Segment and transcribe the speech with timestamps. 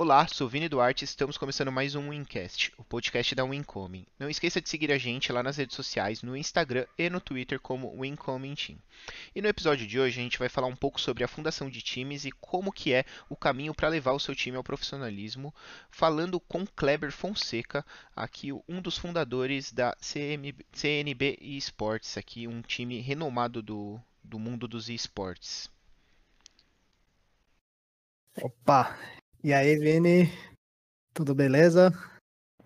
[0.00, 4.06] Olá, sou Vini Duarte e estamos começando mais um Wincast, o podcast da Wincoming.
[4.16, 7.58] Não esqueça de seguir a gente lá nas redes sociais, no Instagram e no Twitter
[7.58, 8.78] como Wincoming Team.
[9.34, 11.82] E no episódio de hoje a gente vai falar um pouco sobre a fundação de
[11.82, 15.52] times e como que é o caminho para levar o seu time ao profissionalismo,
[15.90, 17.84] falando com Kleber Fonseca,
[18.14, 24.68] aqui um dos fundadores da CMB, CNB Esports, aqui um time renomado do, do mundo
[24.68, 25.68] dos esportes.
[28.40, 28.96] Opa,
[29.42, 30.26] e aí, Vini?
[31.14, 31.92] Tudo beleza?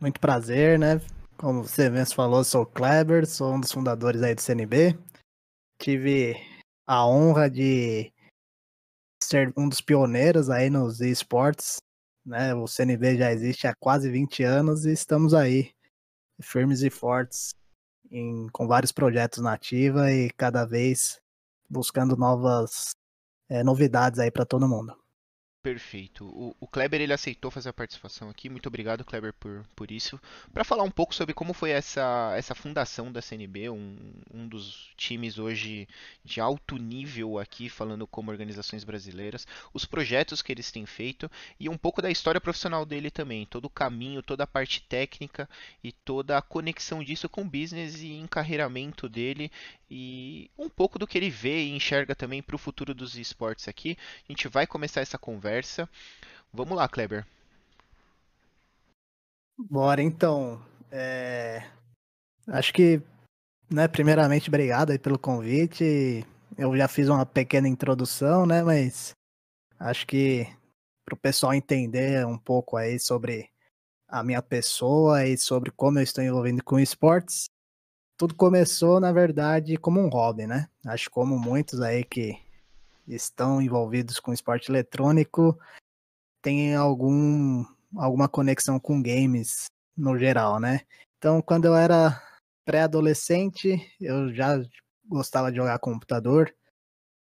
[0.01, 1.01] Muito prazer, né?
[1.37, 4.99] Como você mesmo falou, sou o Kleber, sou um dos fundadores aí do CNB.
[5.79, 6.35] Tive
[6.87, 8.13] a honra de
[9.23, 11.77] ser um dos pioneiros aí nos esportes,
[12.25, 12.55] né?
[12.55, 15.73] O CNB já existe há quase 20 anos e estamos aí
[16.41, 17.55] firmes e fortes
[18.11, 21.21] em, com vários projetos na ativa e cada vez
[21.69, 22.93] buscando novas
[23.49, 25.02] é, novidades aí para todo mundo.
[25.63, 26.25] Perfeito.
[26.27, 28.49] O, o, Kleber ele aceitou fazer a participação aqui.
[28.51, 30.21] Muito obrigado, Kleber, por, por isso.
[30.53, 33.97] Para falar um pouco sobre como foi essa, essa fundação da CNB, um,
[34.35, 35.87] um dos times hoje
[36.25, 41.69] de alto nível aqui, falando como organizações brasileiras, os projetos que eles têm feito e
[41.69, 45.49] um pouco da história profissional dele também, todo o caminho, toda a parte técnica
[45.83, 49.49] e toda a conexão disso com o business e encarreiramento dele
[49.95, 53.69] e um pouco do que ele vê e enxerga também para o futuro dos esportes
[53.69, 53.99] aqui.
[54.27, 55.87] A gente vai começar essa conversa.
[56.51, 57.27] Vamos lá, Kleber.
[59.59, 60.65] Bora então.
[60.91, 61.69] É...
[62.49, 63.03] Acho que,
[63.71, 66.27] né, primeiramente, obrigado aí pelo convite.
[66.57, 69.13] Eu já fiz uma pequena introdução, né, mas
[69.79, 70.47] acho que
[71.05, 73.51] para o pessoal entender um pouco aí sobre
[74.09, 77.51] a minha pessoa e sobre como eu estou envolvido com esportes,
[78.23, 80.69] tudo começou, na verdade, como um hobby, né?
[80.87, 82.39] Acho como muitos aí que
[83.05, 85.59] estão envolvidos com esporte eletrônico
[86.41, 87.65] têm algum,
[87.97, 89.65] alguma conexão com games
[89.97, 90.83] no geral, né?
[91.19, 92.23] Então, quando eu era
[92.65, 94.63] pré-adolescente, eu já
[95.05, 96.55] gostava de jogar computador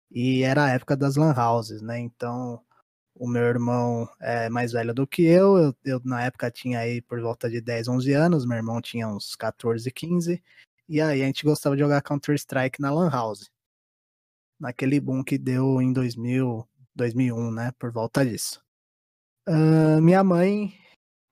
[0.09, 1.98] e era a época das lan houses, né?
[1.98, 2.62] Então,
[3.12, 7.03] o meu irmão é mais velho do que eu, eu, eu na época tinha aí
[7.03, 10.41] por volta de 10, 11 anos, meu irmão tinha uns 14, 15,
[10.88, 13.50] e aí a gente gostava de jogar Counter-Strike na Lan House.
[14.59, 17.72] Naquele boom que deu em 2000, 2001, né?
[17.78, 18.62] Por volta disso.
[19.48, 20.75] Uh, minha mãe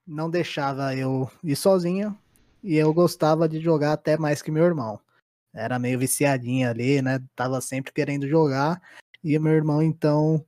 [0.05, 2.17] não deixava eu ir sozinha
[2.63, 4.99] e eu gostava de jogar até mais que meu irmão.
[5.53, 7.19] Era meio viciadinha ali, né?
[7.35, 8.81] Tava sempre querendo jogar
[9.23, 10.45] e meu irmão então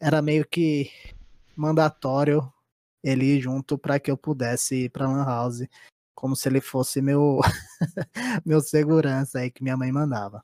[0.00, 0.90] era meio que
[1.54, 2.52] mandatório
[3.02, 5.66] ele ir junto para que eu pudesse ir para lan house
[6.16, 7.40] como se ele fosse meu
[8.44, 10.42] meu segurança aí que minha mãe mandava.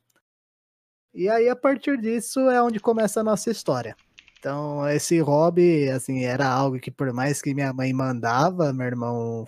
[1.14, 3.96] E aí a partir disso é onde começa a nossa história.
[4.38, 9.44] Então esse hobby assim era algo que por mais que minha mãe mandava meu irmão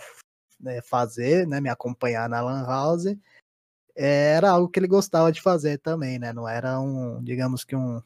[0.59, 3.15] né, fazer, né, me acompanhar na lan house,
[3.95, 6.33] era algo que ele gostava de fazer também, né?
[6.33, 8.03] Não era um, digamos que um,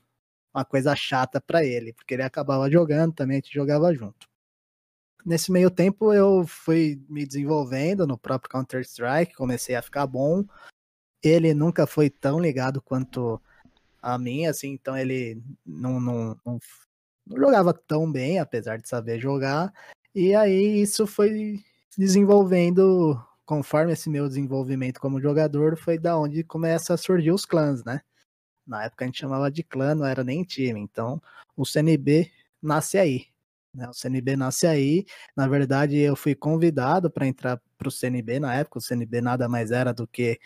[0.53, 4.29] uma coisa chata para ele, porque ele acabava jogando também, a gente jogava junto.
[5.25, 10.45] Nesse meio tempo eu fui me desenvolvendo no próprio Counter-Strike, comecei a ficar bom.
[11.23, 13.41] Ele nunca foi tão ligado quanto
[14.01, 16.59] a mim, assim, então ele não, não, não,
[17.27, 19.73] não jogava tão bem, apesar de saber jogar.
[20.15, 21.63] E aí isso foi
[21.97, 27.85] desenvolvendo, conforme esse meu desenvolvimento como jogador, foi da onde começa a surgir os clãs,
[27.85, 28.01] né?
[28.67, 30.81] Na época a gente chamava de clã, não era nem time.
[30.81, 31.21] Então
[31.57, 32.31] o CNB
[32.63, 33.27] nasce aí.
[33.75, 33.89] Né?
[33.89, 35.05] O CNB nasce aí.
[35.37, 38.79] Na verdade, eu fui convidado para entrar para o CNB na época.
[38.79, 40.39] O CNB nada mais era do que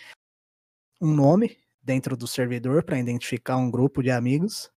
[1.00, 4.70] um nome dentro do servidor para identificar um grupo de amigos.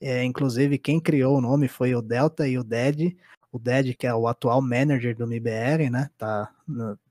[0.00, 3.16] É, inclusive, quem criou o nome foi o Delta e o Dead.
[3.52, 6.10] O Dead, que é o atual manager do MBR, né?
[6.16, 6.54] Tá,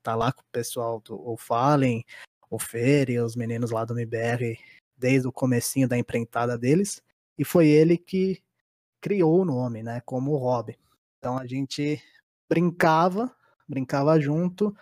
[0.02, 2.04] tá lá com o pessoal do o Fallen,
[2.50, 4.58] o Fer e os meninos lá do MBR
[4.98, 7.02] desde o comecinho da empreitada deles.
[7.38, 8.42] E foi ele que
[9.02, 10.78] criou o nome, né, como hobby.
[11.18, 12.02] Então a gente
[12.50, 13.34] brincava,
[13.68, 14.76] brincava junto.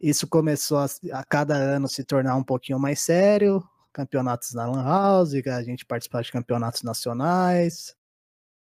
[0.00, 3.62] Isso começou a, a cada ano se tornar um pouquinho mais sério,
[3.92, 7.96] campeonatos na Lan House, a gente participava de campeonatos nacionais.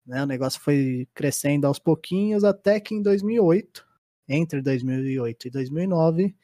[0.05, 3.85] Né, o negócio foi crescendo aos pouquinhos até que em 2008,
[4.27, 6.35] entre 2008 e 2009,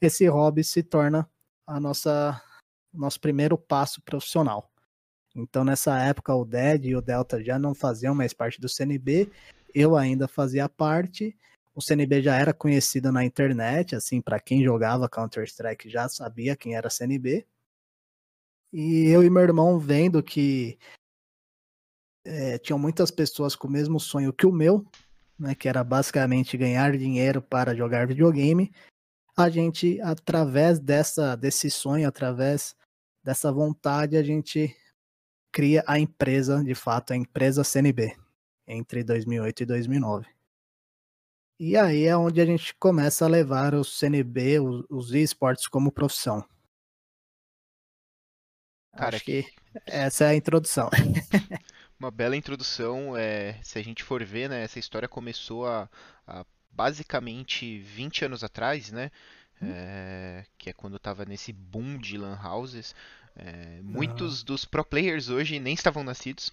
[0.00, 1.28] esse hobby se torna
[1.66, 2.40] a nossa
[2.92, 4.70] nosso primeiro passo profissional.
[5.34, 9.30] Então, nessa época, o DED e o Delta já não faziam mais parte do CNB,
[9.74, 11.36] eu ainda fazia parte.
[11.74, 16.74] O CNB já era conhecido na internet, assim, para quem jogava Counter-Strike já sabia quem
[16.74, 17.46] era CNB.
[18.72, 20.78] E eu e meu irmão vendo que
[22.24, 24.84] é, tinham muitas pessoas com o mesmo sonho que o meu,
[25.38, 28.72] né, que era basicamente ganhar dinheiro para jogar videogame,
[29.36, 32.74] a gente, através dessa, desse sonho, através
[33.22, 34.76] dessa vontade, a gente
[35.58, 38.16] cria a empresa, de fato, a empresa CNB,
[38.64, 40.28] entre 2008 e 2009.
[41.58, 45.90] E aí é onde a gente começa a levar o CNB, os, os esportes como
[45.90, 46.48] profissão.
[48.96, 49.44] Cara, Acho que
[49.84, 50.88] essa é a introdução.
[51.98, 53.16] Uma bela introdução.
[53.16, 55.90] É, se a gente for ver, né, essa história começou a,
[56.24, 59.10] a basicamente 20 anos atrás, né?
[59.60, 59.72] Hum.
[59.72, 62.94] É, que é quando estava nesse boom de lan houses.
[63.38, 66.52] É, muitos dos pro players hoje nem estavam nascidos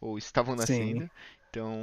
[0.00, 1.02] ou estavam nascendo.
[1.02, 1.10] Sim.
[1.54, 1.78] Então,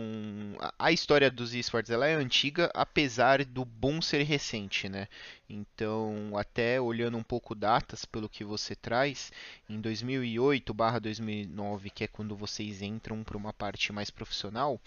[0.77, 5.07] a, história dos esportes ela é antiga, apesar do boom ser recente, né?
[5.49, 9.31] Então, até olhando um pouco datas pelo que você traz,
[9.69, 14.77] em 2008/2009, que é quando vocês entram para uma parte mais profissional,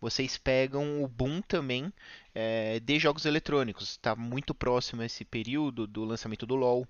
[0.00, 1.92] vocês pegam o boom também
[2.34, 3.90] é, de jogos eletrônicos.
[3.90, 6.88] Está muito próximo esse período do lançamento do LoL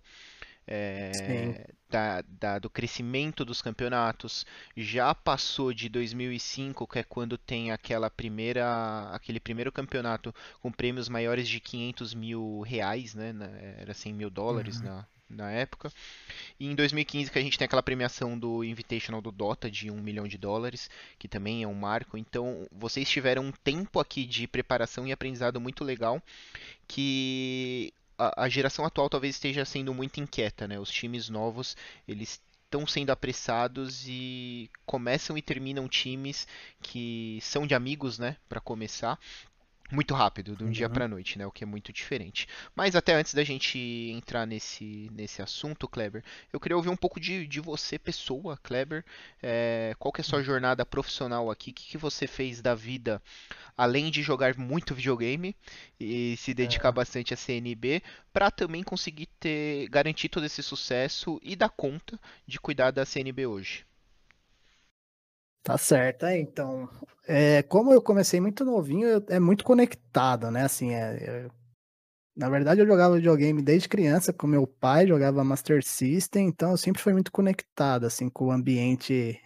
[0.68, 4.44] é, da, da, do crescimento dos campeonatos.
[4.76, 11.08] Já passou de 2005, que é quando tem aquela primeira, aquele primeiro campeonato com prêmios
[11.08, 13.34] maiores de 500 mil reais, né?
[13.78, 14.84] Era 100 mil dólares uhum.
[14.84, 15.90] na, na época.
[16.60, 19.96] E em 2015 que a gente tem aquela premiação do Invitational do Dota de 1
[19.96, 22.18] milhão de dólares, que também é um marco.
[22.18, 26.22] Então, vocês tiveram um tempo aqui de preparação e aprendizado muito legal
[26.86, 30.78] que a, a geração atual talvez esteja sendo muito inquieta, né?
[30.78, 31.76] Os times novos,
[32.06, 36.46] eles estão sendo apressados e começam e terminam times
[36.82, 39.18] que são de amigos, né, para começar,
[39.90, 40.72] muito rápido, de um uhum.
[40.72, 41.46] dia para noite, né?
[41.46, 42.46] O que é muito diferente.
[42.74, 47.18] Mas até antes da gente entrar nesse, nesse assunto, Kleber, eu queria ouvir um pouco
[47.18, 49.04] de, de você, pessoa, Kleber.
[49.42, 51.70] É, qual que é a sua jornada profissional aqui?
[51.70, 53.22] O que, que você fez da vida,
[53.76, 55.56] além de jogar muito videogame
[55.98, 56.92] e se dedicar é.
[56.92, 58.02] bastante a CNB,
[58.32, 63.46] para também conseguir ter garantir todo esse sucesso e dar conta de cuidar da CNB
[63.46, 63.87] hoje?
[65.68, 66.88] Tá certo, é, então.
[67.26, 70.62] É, como eu comecei muito novinho, eu, é muito conectado, né?
[70.62, 71.48] Assim, é, é,
[72.34, 76.78] na verdade, eu jogava videogame desde criança com meu pai, jogava Master System, então eu
[76.78, 79.38] sempre fui muito conectado, assim, com o ambiente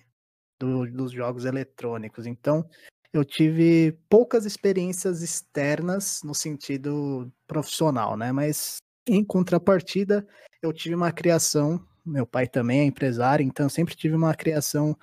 [0.61, 2.25] do, dos jogos eletrônicos.
[2.25, 2.65] Então,
[3.13, 8.31] eu tive poucas experiências externas no sentido profissional, né?
[8.31, 8.77] Mas,
[9.09, 10.25] em contrapartida,
[10.63, 11.85] eu tive uma criação.
[12.07, 14.97] Meu pai também é empresário, então eu sempre tive uma criação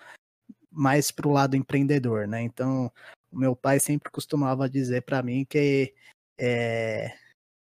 [0.79, 2.41] mais para o lado empreendedor, né?
[2.41, 2.91] Então,
[3.31, 5.93] o meu pai sempre costumava dizer para mim que
[6.39, 7.13] é,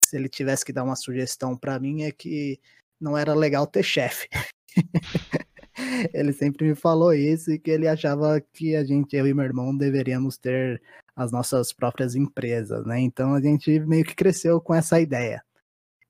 [0.04, 2.58] se ele tivesse que dar uma sugestão para mim é que
[3.00, 4.28] não era legal ter chefe.
[6.12, 9.44] ele sempre me falou isso e que ele achava que a gente, eu e meu
[9.44, 10.82] irmão, deveríamos ter
[11.14, 12.98] as nossas próprias empresas, né?
[13.00, 15.42] Então a gente meio que cresceu com essa ideia.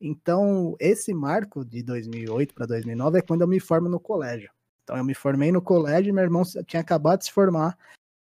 [0.01, 4.51] Então, esse marco de 2008 para 2009 é quando eu me formo no colégio.
[4.85, 7.77] Então eu me formei no colégio meu irmão tinha acabado de se formar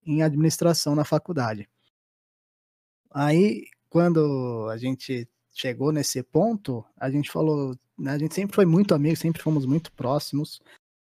[0.05, 1.69] em administração na faculdade.
[3.11, 8.65] Aí, quando a gente chegou nesse ponto, a gente falou, né, a gente sempre foi
[8.65, 10.61] muito amigo, sempre fomos muito próximos.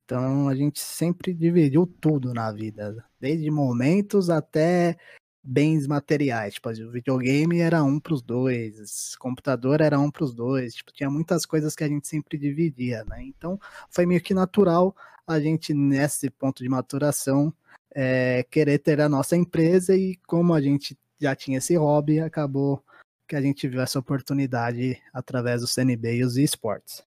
[0.06, 4.98] Então a gente sempre dividiu tudo na vida, desde momentos até
[5.44, 6.56] bens materiais.
[6.56, 10.76] Tipo, o videogame era um para os dois, computador era um para os dois.
[10.76, 13.24] Tipo, tinha muitas coisas que a gente sempre dividia, né?
[13.24, 14.96] Então foi meio que natural
[15.28, 17.54] a gente, nesse ponto de maturação,
[17.92, 22.84] é, querer ter a nossa empresa e como a gente já tinha esse hobby, acabou
[23.28, 27.04] que a gente viu essa oportunidade através do CNB e os esportes.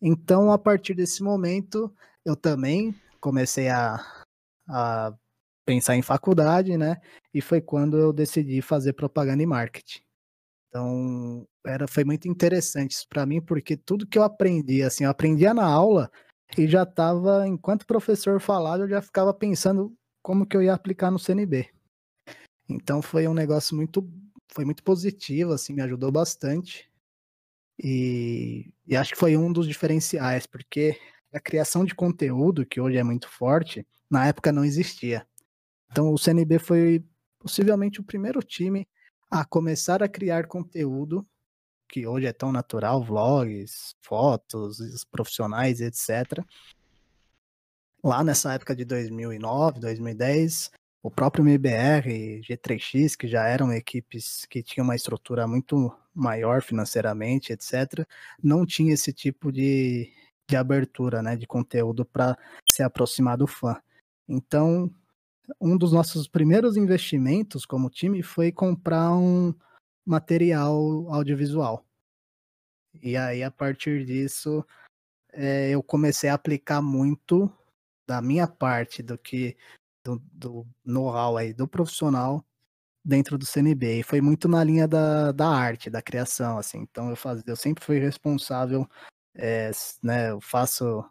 [0.00, 1.92] Então, a partir desse momento,
[2.24, 4.04] eu também comecei a,
[4.68, 5.12] a
[5.66, 6.96] pensar em faculdade, né?
[7.34, 10.00] E foi quando eu decidi fazer propaganda e marketing.
[10.68, 15.10] Então, era, foi muito interessante isso para mim, porque tudo que eu aprendi, assim, eu
[15.10, 16.10] aprendia na aula,
[16.56, 20.74] e já estava, enquanto o professor falava, eu já ficava pensando como que eu ia
[20.74, 21.68] aplicar no CNB.
[22.68, 24.08] Então foi um negócio muito,
[24.52, 26.90] foi muito positivo, assim, me ajudou bastante.
[27.82, 30.98] E, e acho que foi um dos diferenciais, porque
[31.32, 35.26] a criação de conteúdo, que hoje é muito forte, na época não existia.
[35.90, 37.04] Então o CNB foi
[37.38, 38.86] possivelmente o primeiro time
[39.30, 41.26] a começar a criar conteúdo
[41.88, 44.78] que hoje é tão natural, vlogs, fotos,
[45.10, 46.44] profissionais, etc.
[48.02, 50.70] Lá nessa época de 2009, 2010,
[51.02, 57.52] o próprio MBR, G3X, que já eram equipes que tinham uma estrutura muito maior financeiramente,
[57.52, 58.04] etc.,
[58.42, 60.12] não tinha esse tipo de,
[60.48, 62.36] de abertura, né, de conteúdo para
[62.70, 63.80] se aproximar do fã.
[64.28, 64.90] Então,
[65.60, 69.54] um dos nossos primeiros investimentos como time foi comprar um
[70.04, 70.74] material
[71.12, 71.84] audiovisual.
[73.02, 74.64] E aí, a partir disso,
[75.32, 77.52] é, eu comecei a aplicar muito
[78.06, 79.56] da minha parte do que
[80.04, 82.44] do, do know-how aí do profissional
[83.04, 84.00] dentro do CNB.
[84.00, 86.78] E foi muito na linha da, da arte, da criação, assim.
[86.78, 88.88] Então eu faz, eu sempre fui responsável,
[89.34, 89.70] é,
[90.02, 90.30] né?
[90.30, 91.04] Eu faço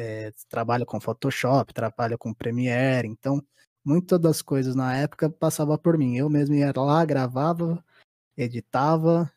[0.00, 3.44] é, trabalho com Photoshop, trabalho com Premiere, então
[3.84, 6.16] muitas das coisas na época passava por mim.
[6.16, 7.84] Eu mesmo ia lá, gravava,
[8.36, 9.30] editava,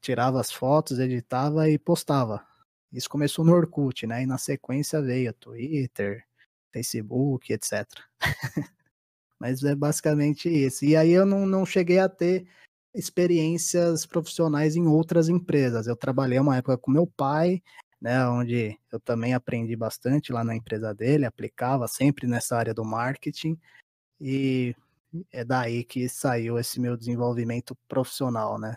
[0.00, 2.44] tirava as fotos, editava e postava.
[2.92, 4.22] Isso começou no Orkut, né?
[4.22, 6.24] E na sequência veio Twitter,
[6.70, 7.86] Facebook, etc.
[9.38, 10.84] Mas é basicamente isso.
[10.84, 12.46] E aí eu não, não cheguei a ter
[12.94, 15.86] experiências profissionais em outras empresas.
[15.86, 17.62] Eu trabalhei uma época com meu pai,
[18.00, 22.84] né, onde eu também aprendi bastante lá na empresa dele, aplicava sempre nessa área do
[22.84, 23.58] marketing.
[24.20, 24.74] E
[25.32, 28.76] é daí que saiu esse meu desenvolvimento profissional, né?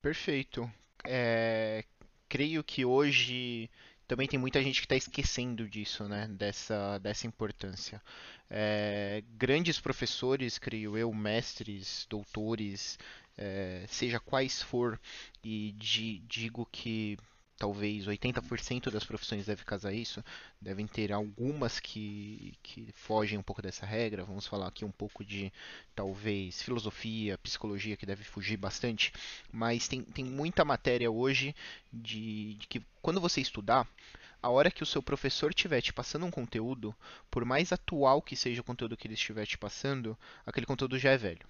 [0.00, 0.70] Perfeito.
[1.04, 1.84] É,
[2.28, 3.70] creio que hoje
[4.06, 6.28] também tem muita gente que está esquecendo disso, né?
[6.28, 8.02] Dessa, dessa importância.
[8.48, 12.98] É, grandes professores, creio eu, mestres, doutores,
[13.38, 15.00] é, seja quais for,
[15.42, 17.16] e di, digo que
[17.58, 20.24] talvez 80% das profissões devem casar isso,
[20.60, 24.24] devem ter algumas que, que fogem um pouco dessa regra.
[24.24, 25.52] Vamos falar aqui um pouco de
[25.94, 29.12] talvez filosofia, psicologia, que deve fugir bastante,
[29.52, 31.54] mas tem, tem muita matéria hoje
[31.92, 33.88] de, de que quando você estudar,
[34.40, 36.94] a hora que o seu professor estiver te passando um conteúdo,
[37.28, 40.16] por mais atual que seja o conteúdo que ele estiver te passando,
[40.46, 41.44] aquele conteúdo já é velho.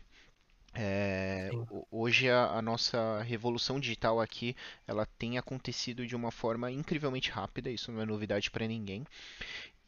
[0.75, 1.51] É,
[1.91, 4.55] hoje a, a, nossa revolução digital aqui
[4.87, 9.05] ela tem acontecido de uma forma incrivelmente rápida, isso não é novidade para ninguém.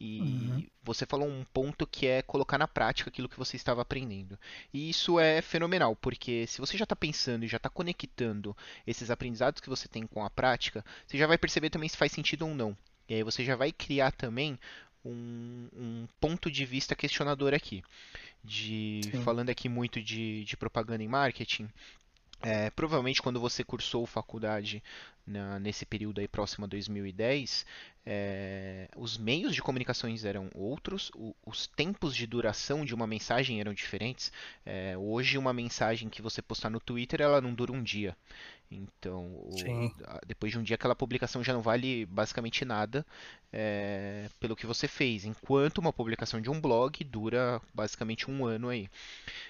[0.01, 0.67] E uhum.
[0.83, 4.39] você falou um ponto que é colocar na prática aquilo que você estava aprendendo.
[4.73, 8.57] E isso é fenomenal, porque se você já está pensando e já está conectando
[8.87, 12.13] esses aprendizados que você tem com a prática, você já vai perceber também se faz
[12.13, 12.75] sentido ou não.
[13.07, 14.59] E aí você já vai criar também
[15.05, 17.83] um, um ponto de vista questionador aqui
[18.43, 19.23] de Sim.
[19.23, 21.69] falando aqui muito de, de propaganda e marketing.
[22.43, 24.83] É, provavelmente quando você cursou faculdade
[25.27, 27.67] na, nesse período aí próximo a 2010,
[28.07, 33.61] é, os meios de comunicações eram outros, o, os tempos de duração de uma mensagem
[33.61, 34.33] eram diferentes.
[34.65, 38.17] É, hoje uma mensagem que você postar no Twitter ela não dura um dia.
[38.71, 39.51] Então, o,
[40.27, 43.05] depois de um dia aquela publicação já não vale basicamente nada
[43.53, 48.69] é, pelo que você fez, enquanto uma publicação de um blog dura basicamente um ano
[48.69, 48.89] aí.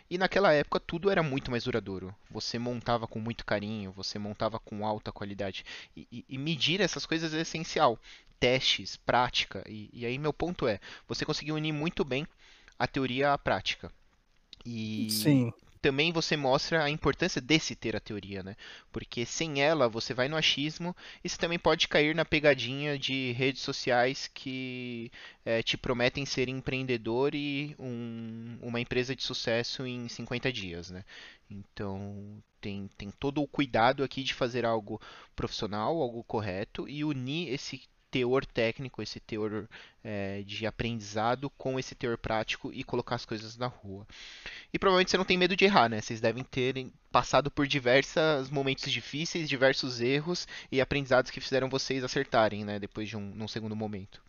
[0.09, 2.15] E naquela época tudo era muito mais duradouro.
[2.31, 5.67] Você montava com muito carinho, você montava com alta qualidade.
[5.95, 7.99] E, e, e medir essas coisas é essencial.
[8.39, 9.63] Testes, prática.
[9.69, 12.27] E, e aí meu ponto é, você conseguiu unir muito bem
[12.79, 13.93] a teoria à prática.
[14.65, 18.57] E Sim também você mostra a importância de ter a teoria, né?
[18.93, 20.95] Porque sem ela você vai no achismo
[21.25, 25.11] e você também pode cair na pegadinha de redes sociais que
[25.45, 31.05] é, te prometem ser empreendedor e um, uma empresa de sucesso em 50 dias, né?
[31.51, 35.01] Então tem, tem todo o cuidado aqui de fazer algo
[35.35, 39.69] profissional, algo correto e unir esse teor técnico, esse teor
[40.03, 44.07] é, de aprendizado com esse teor prático e colocar as coisas na rua.
[44.73, 46.01] E provavelmente você não tem medo de errar, né?
[46.01, 52.05] Vocês devem ter passado por diversos momentos difíceis, diversos erros e aprendizados que fizeram vocês
[52.05, 52.79] acertarem, né?
[52.79, 54.23] Depois de um segundo momento.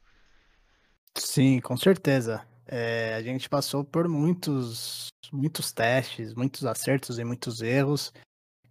[1.15, 2.45] Sim, com certeza.
[2.67, 8.13] É, a gente passou por muitos, muitos testes, muitos acertos e muitos erros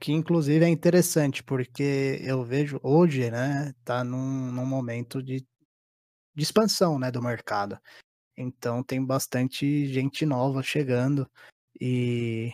[0.00, 5.46] que inclusive é interessante, porque eu vejo hoje, né, tá num, num momento de,
[6.34, 7.78] de expansão, né, do mercado.
[8.36, 11.30] Então tem bastante gente nova chegando
[11.80, 12.52] e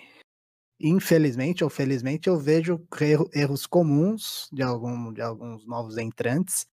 [0.80, 2.84] infelizmente ou felizmente eu vejo
[3.32, 6.66] erros comuns de, algum, de alguns novos entrantes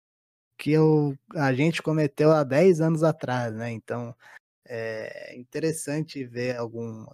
[0.57, 3.71] que eu, a gente cometeu há 10 anos atrás, né?
[3.71, 4.15] Então
[4.65, 7.05] é interessante ver algum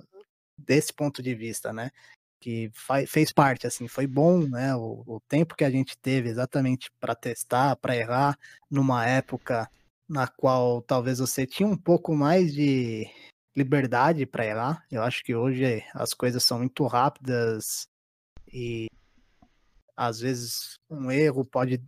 [0.57, 1.91] desse ponto de vista, né?
[2.39, 2.71] Que
[3.07, 7.15] fez parte, assim, foi bom, né, o, o tempo que a gente teve exatamente para
[7.15, 8.37] testar, para errar,
[8.69, 9.69] numa época
[10.07, 13.09] na qual talvez você tinha um pouco mais de
[13.55, 14.85] liberdade para errar.
[14.91, 17.87] Eu acho que hoje as coisas são muito rápidas
[18.53, 18.87] e
[19.95, 21.81] às vezes um erro pode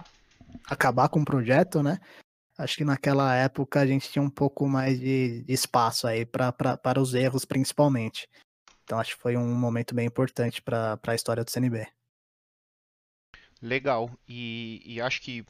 [0.65, 2.00] acabar com o projeto, né?
[2.58, 7.13] Acho que naquela época a gente tinha um pouco mais de, espaço aí para os
[7.13, 8.27] erros, principalmente.
[8.89, 11.86] Então acho que foi um momento bem importante para a história do CNB.
[13.62, 14.10] Legal.
[14.27, 15.46] E, e acho que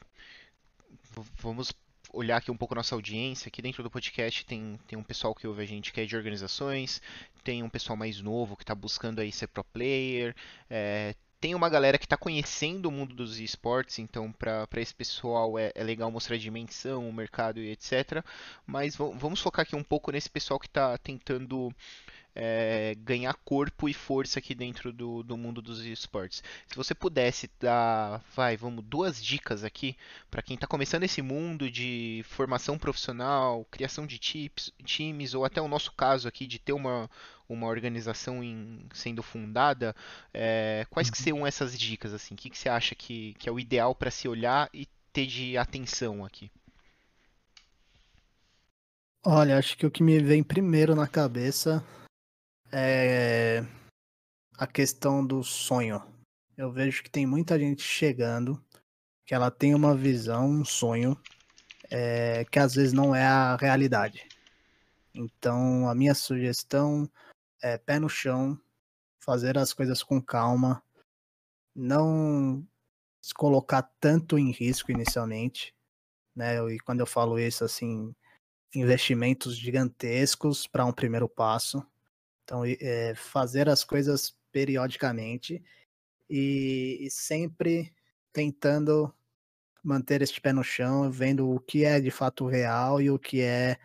[1.38, 1.72] vamos
[2.12, 5.46] olhar aqui um pouco nossa audiência, aqui dentro do podcast tem, tem um pessoal que
[5.46, 7.00] ouve a gente que é de organizações,
[7.42, 10.36] tem um pessoal mais novo que está buscando aí ser pro player,
[10.68, 15.58] é, tem uma galera que está conhecendo o mundo dos esportes, então para esse pessoal
[15.58, 18.22] é, é, legal mostrar a dimensão, o mercado e etc.
[18.66, 21.74] Mas vamos focar aqui um pouco nesse pessoal que está tentando
[22.34, 26.42] é, ganhar corpo e força aqui dentro do, do mundo dos esportes.
[26.66, 29.96] Se você pudesse dar, vai, vamos, duas dicas aqui
[30.30, 35.60] para quem está começando esse mundo de formação profissional, criação de tips, times, ou até
[35.60, 37.10] o nosso caso aqui de ter uma,
[37.48, 39.94] uma organização em, sendo fundada,
[40.32, 41.24] é, quais que uhum.
[41.24, 42.14] seriam essas dicas?
[42.14, 42.34] assim?
[42.34, 45.26] O que, que você acha que, que é o ideal para se olhar e ter
[45.26, 46.50] de atenção aqui?
[49.22, 51.84] Olha, acho que o que me vem primeiro na cabeça
[52.72, 53.64] é
[54.56, 56.02] a questão do sonho.
[56.56, 58.62] Eu vejo que tem muita gente chegando
[59.24, 61.16] que ela tem uma visão, um sonho,
[61.90, 64.28] é, que às vezes não é a realidade.
[65.14, 67.10] Então, a minha sugestão
[67.62, 68.60] é pé no chão,
[69.20, 70.82] fazer as coisas com calma,
[71.74, 72.66] não
[73.22, 75.74] se colocar tanto em risco inicialmente,
[76.34, 76.56] né?
[76.72, 78.14] E quando eu falo isso, assim,
[78.74, 81.86] investimentos gigantescos para um primeiro passo,
[82.50, 85.62] então, é, fazer as coisas periodicamente
[86.28, 87.94] e, e, sempre
[88.32, 89.14] tentando
[89.84, 93.40] manter este pé no chão, vendo o que é de fato real e o que
[93.40, 93.78] é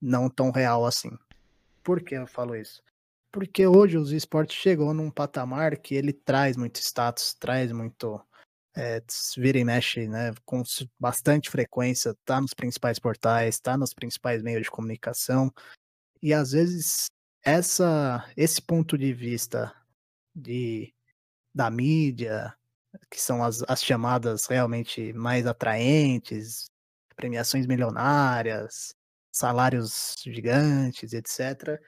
[0.00, 1.10] não tão real assim.
[1.82, 2.80] Por que eu falo isso?
[3.32, 8.24] Porque hoje os esportes chegou num patamar que ele traz muito status, traz muito
[8.76, 9.02] é,
[9.36, 10.62] vira e mexe, né, com
[10.96, 15.52] bastante frequência, tá nos principais portais, tá nos principais meios de comunicação,
[16.22, 17.10] e às vezes
[17.44, 19.74] essa esse ponto de vista
[20.34, 20.94] de
[21.54, 22.54] da mídia,
[23.10, 26.70] que são as, as chamadas realmente mais atraentes,
[27.16, 28.94] premiações milionárias,
[29.32, 31.80] salários gigantes, etc.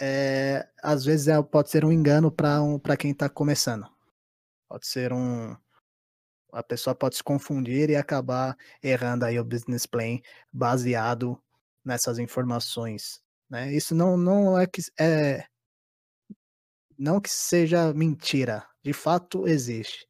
[0.00, 3.86] É, às vezes é, pode ser um engano para um, quem está começando.
[4.68, 5.56] Pode ser um.
[6.52, 10.18] A pessoa pode se confundir e acabar errando aí o business plan
[10.52, 11.40] baseado
[11.84, 13.72] nessas informações né?
[13.72, 15.46] Isso não, não é que é
[16.98, 20.06] não que seja mentira, de fato existe,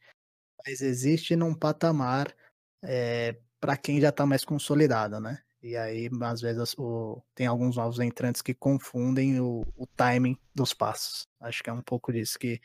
[0.64, 2.34] mas existe num patamar
[2.82, 5.42] é, eh, para quem já está mais consolidado, né?
[5.62, 10.72] E aí, às vezes, o, tem alguns novos entrantes que confundem o, o timing dos
[10.72, 11.26] passos.
[11.40, 12.60] Acho que é um pouco disso que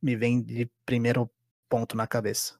[0.00, 1.28] me vem de primeiro
[1.68, 2.56] ponto na cabeça.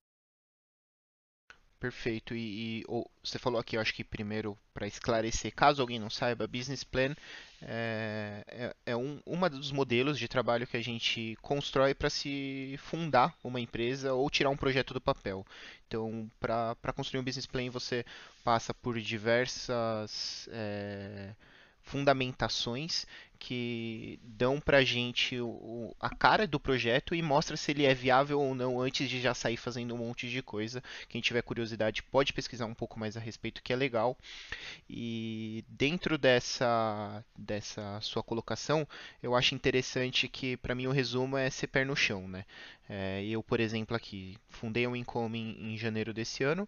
[1.85, 2.35] Perfeito.
[2.35, 6.09] E, e ou, você falou aqui, eu acho que primeiro, para esclarecer, caso alguém não
[6.09, 7.15] saiba, Business Plan
[7.61, 12.75] é, é, é um uma dos modelos de trabalho que a gente constrói para se
[12.79, 15.45] fundar uma empresa ou tirar um projeto do papel.
[15.87, 18.03] Então, para construir um Business Plan, você
[18.43, 20.49] passa por diversas.
[20.53, 21.35] É,
[21.85, 23.07] fundamentações
[23.45, 28.41] que dão pra gente o, a cara do projeto e mostra se ele é viável
[28.41, 30.83] ou não antes de já sair fazendo um monte de coisa.
[31.11, 34.17] Quem tiver curiosidade pode pesquisar um pouco mais a respeito, que é legal.
[34.89, 38.89] E dentro dessa, dessa sua colocação,
[39.23, 42.47] eu acho interessante que, para mim, o resumo é ser pé no chão, né?
[42.89, 46.67] É, eu, por exemplo, aqui fundei um Income em, em, janeiro desse ano.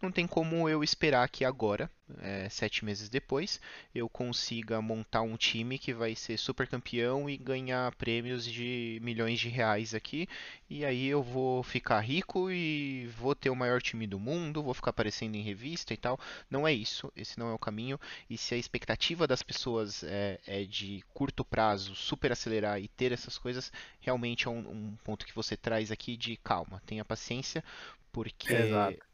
[0.00, 3.60] Não tem como eu esperar que agora, é, sete meses depois,
[3.94, 9.40] eu consiga montar um time que vai ser super campeão e ganhar prêmios de milhões
[9.40, 10.28] de reais aqui.
[10.70, 14.74] E aí eu vou ficar rico e vou ter o maior time do mundo, vou
[14.74, 16.18] ficar aparecendo em revista e tal.
[16.50, 17.98] Não é isso, esse não é o caminho.
[18.30, 23.12] E se a expectativa das pessoas é, é de curto prazo super acelerar e ter
[23.12, 27.62] essas coisas, realmente é um, um ponto que você traz aqui de calma, tenha paciência,
[28.16, 28.50] porque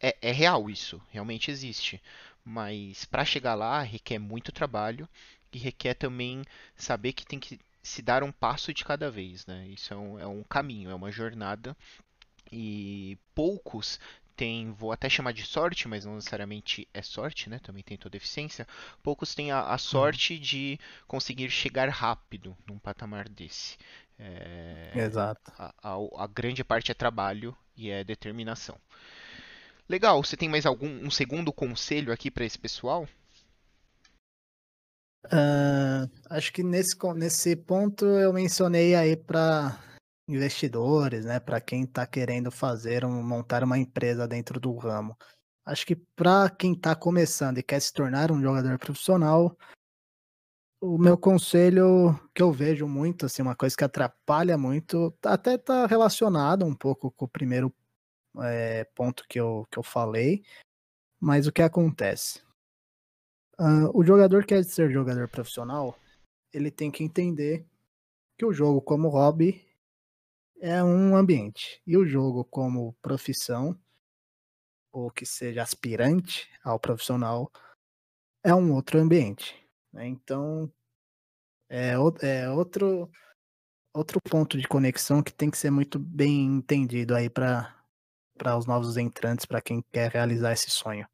[0.00, 2.00] é, é, real isso, realmente existe.
[2.44, 5.08] Mas para chegar lá requer muito trabalho
[5.52, 6.42] e requer também
[6.74, 9.66] saber que tem que se dar um passo de cada vez, né?
[9.68, 11.76] Isso é um, é um caminho, é uma jornada
[12.50, 13.98] e poucos
[14.36, 17.58] têm, vou até chamar de sorte, mas não necessariamente é sorte, né?
[17.58, 18.66] Também tem toda eficiência.
[19.02, 19.78] Poucos têm a, a uhum.
[19.78, 23.76] sorte de conseguir chegar rápido num patamar desse.
[24.18, 25.52] É, Exato.
[25.58, 28.78] A, a, a, grande parte é trabalho e é determinação.
[29.88, 33.06] Legal, você tem mais algum um segundo conselho aqui para esse pessoal?
[35.26, 39.78] Uh, acho que nesse, nesse ponto eu mencionei aí para
[40.28, 45.16] investidores, né, para quem está querendo fazer um, montar uma empresa dentro do ramo.
[45.64, 49.56] Acho que para quem está começando e quer se tornar um jogador profissional,
[50.80, 55.86] o meu conselho que eu vejo muito, assim, uma coisa que atrapalha muito, até tá
[55.86, 57.72] relacionado um pouco com o primeiro
[58.40, 60.44] é, ponto que eu, que eu falei,
[61.20, 62.42] mas o que acontece?
[63.58, 65.96] Uh, o jogador que quer ser jogador profissional,
[66.52, 67.66] ele tem que entender
[68.36, 69.64] que o jogo como hobby
[70.60, 73.78] é um ambiente e o jogo como profissão
[74.92, 77.50] ou que seja aspirante ao profissional
[78.44, 79.54] é um outro ambiente.
[79.92, 80.06] Né?
[80.06, 80.72] Então
[81.68, 81.92] é,
[82.22, 83.10] é outro
[83.94, 87.81] outro ponto de conexão que tem que ser muito bem entendido aí para
[88.36, 91.06] para os novos entrantes, para quem quer realizar esse sonho.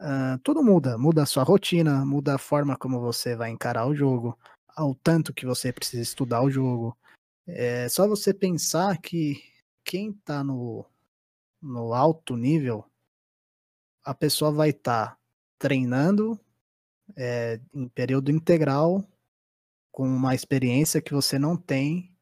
[0.00, 3.94] Uh, tudo muda, muda a sua rotina, muda a forma como você vai encarar o
[3.94, 6.96] jogo, ao tanto que você precisa estudar o jogo.
[7.46, 9.42] É só você pensar que
[9.84, 10.84] quem está no,
[11.62, 12.84] no alto nível,
[14.04, 15.18] a pessoa vai estar tá
[15.58, 16.38] treinando
[17.16, 19.04] é, em período integral,
[19.90, 22.14] com uma experiência que você não tem,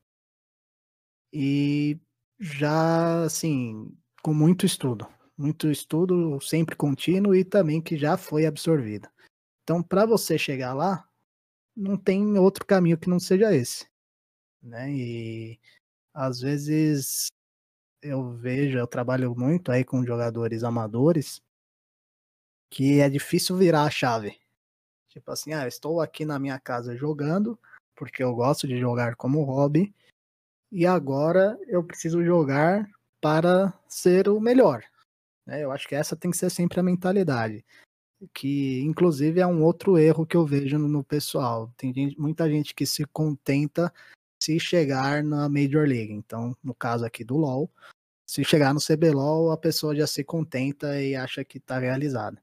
[1.36, 1.98] e
[2.38, 3.92] já, assim,
[4.24, 5.06] com muito estudo
[5.36, 9.08] muito estudo sempre contínuo e também que já foi absorvido.
[9.62, 11.08] Então, para você chegar lá,
[11.76, 13.86] não tem outro caminho que não seja esse,
[14.62, 14.90] né?
[14.92, 15.60] E
[16.12, 17.28] às vezes
[18.02, 21.42] eu vejo, eu trabalho muito aí com jogadores amadores
[22.70, 24.38] que é difícil virar a chave.
[25.08, 27.58] Tipo assim, ah, eu estou aqui na minha casa jogando
[27.96, 29.94] porque eu gosto de jogar como hobby
[30.70, 32.88] e agora eu preciso jogar
[33.24, 34.84] para ser o melhor.
[35.46, 35.64] Né?
[35.64, 37.64] Eu acho que essa tem que ser sempre a mentalidade.
[38.34, 41.72] Que, inclusive, é um outro erro que eu vejo no pessoal.
[41.74, 43.90] Tem gente, muita gente que se contenta
[44.38, 46.12] se chegar na Major League.
[46.12, 47.70] Então, no caso aqui do LoL,
[48.26, 52.36] se chegar no CBLOL, a pessoa já se contenta e acha que está realizada.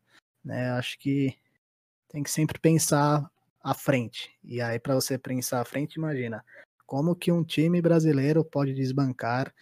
[0.44, 0.72] Né?
[0.72, 1.38] Acho que
[2.10, 3.30] tem que sempre pensar
[3.64, 4.32] à frente.
[4.44, 6.44] E aí, para você pensar à frente, imagina
[6.88, 9.54] como que um time brasileiro pode desbancar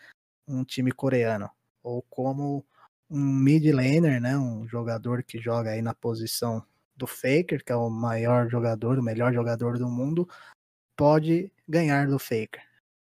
[0.50, 1.50] um time coreano?
[1.84, 2.66] Ou como
[3.10, 6.64] um mid laner, né, um jogador que joga aí na posição
[6.96, 10.28] do Faker, que é o maior jogador, o melhor jogador do mundo,
[10.96, 12.62] pode ganhar do Faker.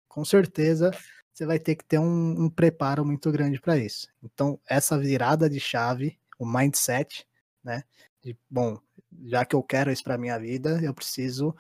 [0.09, 0.90] Com certeza
[1.33, 4.09] você vai ter que ter um, um preparo muito grande para isso.
[4.22, 7.27] Então, essa virada de chave, o mindset,
[7.62, 7.85] né,
[8.20, 8.79] de bom,
[9.24, 11.55] já que eu quero isso para minha vida, eu preciso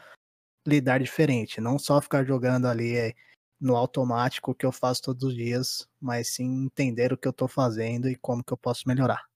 [0.66, 3.14] lidar diferente, não só ficar jogando ali é,
[3.60, 7.48] no automático que eu faço todos os dias, mas sim entender o que eu estou
[7.48, 9.28] fazendo e como que eu posso melhorar.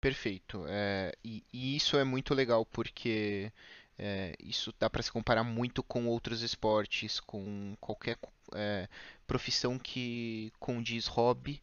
[0.00, 0.64] Perfeito.
[0.68, 3.50] É, e, e, isso é muito legal porque
[3.98, 8.18] é, isso dá para se comparar muito com outros esportes, com qualquer
[8.54, 8.88] é,
[9.26, 11.62] profissão que condiz hobby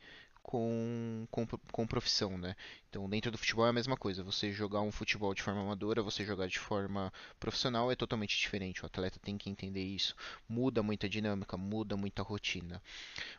[0.52, 2.58] com, com, com profissão, né?
[2.90, 4.22] Então, dentro do futebol é a mesma coisa.
[4.22, 8.84] Você jogar um futebol de forma amadora, você jogar de forma profissional é totalmente diferente.
[8.84, 10.14] O atleta tem que entender isso.
[10.50, 12.82] Muda muita dinâmica, muda muita rotina.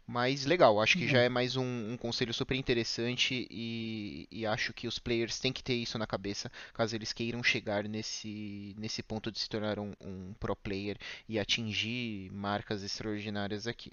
[0.07, 4.73] Mas legal, acho que já é mais um, um conselho super interessante e, e, acho
[4.73, 9.03] que os players têm que ter isso na cabeça caso eles queiram chegar nesse, nesse
[9.03, 10.97] ponto de se tornar um, um pro player
[11.29, 13.93] e atingir marcas extraordinárias aqui.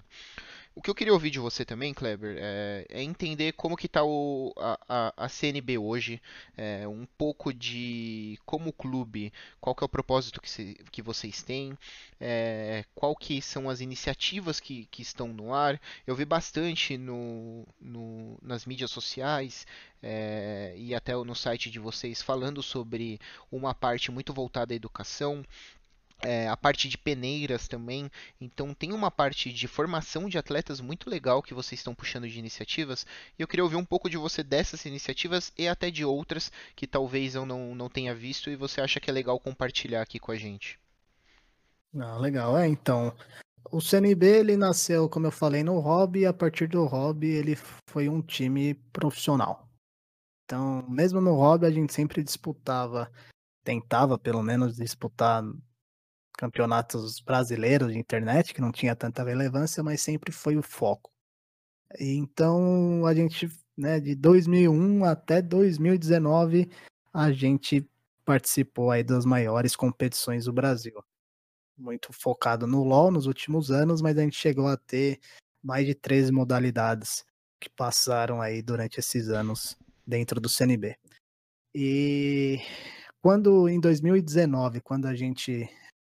[0.72, 4.00] O que eu queria ouvir de você também, Kleber, é, é entender como que está
[4.00, 6.22] a, a, a, CNB hoje,
[6.56, 11.02] é, um pouco de como o clube, qual que é o propósito que, se, que
[11.02, 11.76] vocês têm,
[12.20, 15.78] é, qual que são as iniciativas que, que estão no ar.
[16.06, 19.66] Eu vi bastante no, no nas mídias sociais
[20.00, 25.44] é, e até no site de vocês falando sobre uma parte muito voltada à educação,
[26.22, 28.10] é, a parte de peneiras também.
[28.40, 32.38] Então tem uma parte de formação de atletas muito legal que vocês estão puxando de
[32.38, 33.06] iniciativas.
[33.38, 36.86] E eu queria ouvir um pouco de você dessas iniciativas e até de outras que
[36.86, 40.32] talvez eu não, não tenha visto e você acha que é legal compartilhar aqui com
[40.32, 40.78] a gente.
[41.98, 43.14] Ah, legal, é então.
[43.70, 47.56] O CNB ele nasceu, como eu falei, no hobby, e a partir do hobby ele
[47.88, 49.68] foi um time profissional.
[50.44, 53.10] Então, mesmo no hobby, a gente sempre disputava,
[53.62, 55.44] tentava pelo menos disputar
[56.40, 61.12] campeonatos brasileiros de internet, que não tinha tanta relevância, mas sempre foi o foco.
[61.98, 66.70] Então, a gente, né, de 2001 até 2019,
[67.12, 67.86] a gente
[68.24, 71.04] participou aí das maiores competições do Brasil.
[71.76, 75.20] Muito focado no LoL nos últimos anos, mas a gente chegou a ter
[75.62, 77.22] mais de 13 modalidades
[77.60, 79.76] que passaram aí durante esses anos
[80.06, 80.96] dentro do CNB.
[81.74, 82.60] E
[83.20, 85.68] quando em 2019, quando a gente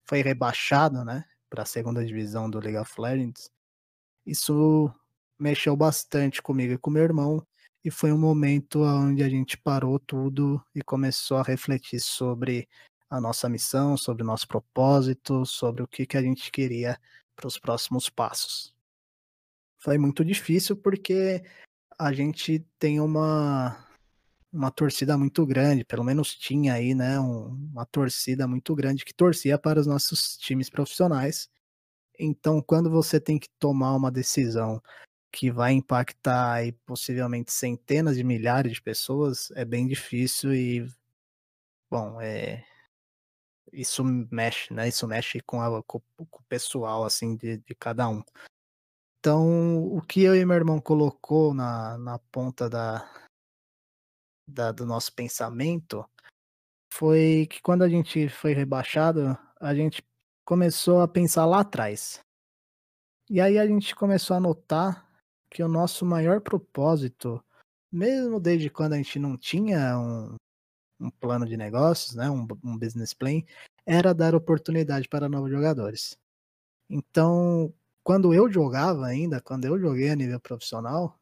[0.07, 3.49] foi rebaixado, né, para a segunda divisão do League of Legends,
[4.25, 4.91] isso
[5.39, 7.45] mexeu bastante comigo e com meu irmão,
[7.83, 12.67] e foi um momento onde a gente parou tudo e começou a refletir sobre
[13.09, 16.99] a nossa missão, sobre o nosso propósito, sobre o que, que a gente queria
[17.35, 18.73] para os próximos passos.
[19.77, 21.43] Foi muito difícil porque
[21.97, 23.85] a gente tem uma
[24.55, 29.13] uma torcida muito grande, pelo menos tinha aí, né, um, uma torcida muito grande que
[29.13, 31.49] torcia para os nossos times profissionais.
[32.17, 34.81] Então, quando você tem que tomar uma decisão
[35.31, 40.89] que vai impactar aí, possivelmente centenas de milhares de pessoas, é bem difícil e,
[41.91, 42.65] bom, é,
[43.73, 44.87] isso mexe, né?
[44.87, 48.23] Isso mexe com, a, com, com o pessoal, assim, de, de, cada um.
[49.19, 53.05] Então, o que eu e meu irmão colocou na, na ponta da,
[54.47, 56.05] da, do nosso pensamento
[56.91, 60.03] foi que quando a gente foi rebaixado, a gente
[60.45, 62.19] começou a pensar lá atrás.
[63.29, 65.09] E aí a gente começou a notar
[65.49, 67.43] que o nosso maior propósito,
[67.91, 70.35] mesmo desde quando a gente não tinha um,
[70.99, 73.41] um plano de negócios, né, um, um business plan,
[73.85, 76.17] era dar oportunidade para novos jogadores.
[76.89, 81.19] Então, quando eu jogava ainda, quando eu joguei a nível profissional,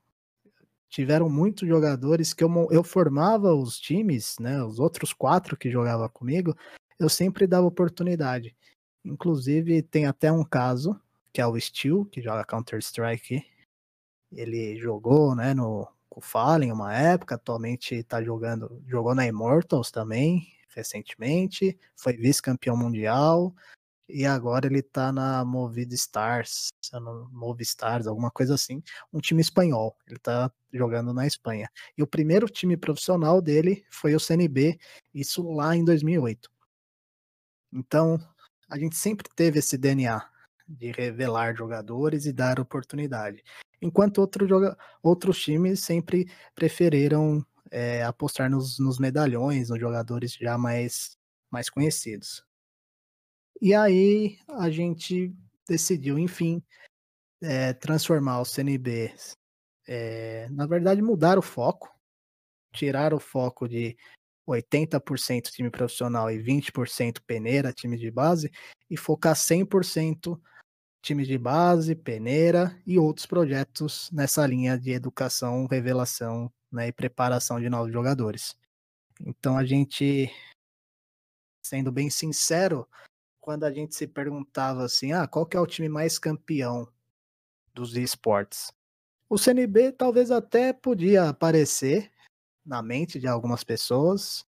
[0.93, 6.07] tiveram muitos jogadores que eu, eu formava os times, né, os outros quatro que jogavam
[6.07, 6.55] comigo,
[6.99, 8.55] eu sempre dava oportunidade.
[9.03, 10.95] Inclusive, tem até um caso,
[11.33, 13.43] que é o Steel, que joga Counter-Strike.
[14.31, 15.87] Ele jogou, né, no
[16.21, 23.51] Fallen uma época, atualmente está jogando, jogou na Immortals também, recentemente, foi vice-campeão mundial,
[24.07, 26.69] e agora ele tá na Movida Stars,
[27.31, 29.97] Move Stars, alguma coisa assim, um time espanhol.
[30.07, 31.69] Ele tá jogando na Espanha.
[31.97, 34.77] E o primeiro time profissional dele foi o CNB,
[35.13, 36.51] isso lá em 2008.
[37.71, 38.19] Então,
[38.69, 40.21] a gente sempre teve esse DNA
[40.67, 43.43] de revelar jogadores e dar oportunidade.
[43.81, 44.77] Enquanto outro joga...
[45.01, 51.17] outros times sempre preferiram é, apostar nos, nos medalhões, nos jogadores já mais,
[51.51, 52.43] mais conhecidos.
[53.61, 55.33] E aí a gente
[55.67, 56.61] decidiu, enfim,
[57.41, 59.13] é, transformar o CNB,
[59.87, 61.93] é, na verdade, mudar o foco,
[62.73, 63.95] tirar o foco de
[64.47, 68.51] 80% time profissional e 20% peneira, time de base,
[68.89, 70.39] e focar 100%
[71.01, 77.59] time de base, peneira e outros projetos nessa linha de educação, revelação né, e preparação
[77.59, 78.55] de novos jogadores.
[79.21, 80.31] Então a gente,
[81.65, 82.87] sendo bem sincero,
[83.43, 86.87] quando a gente se perguntava assim, ah, qual que é o time mais campeão
[87.73, 88.71] dos esportes?
[89.29, 92.09] O CNB talvez até podia aparecer
[92.65, 94.45] na mente de algumas pessoas,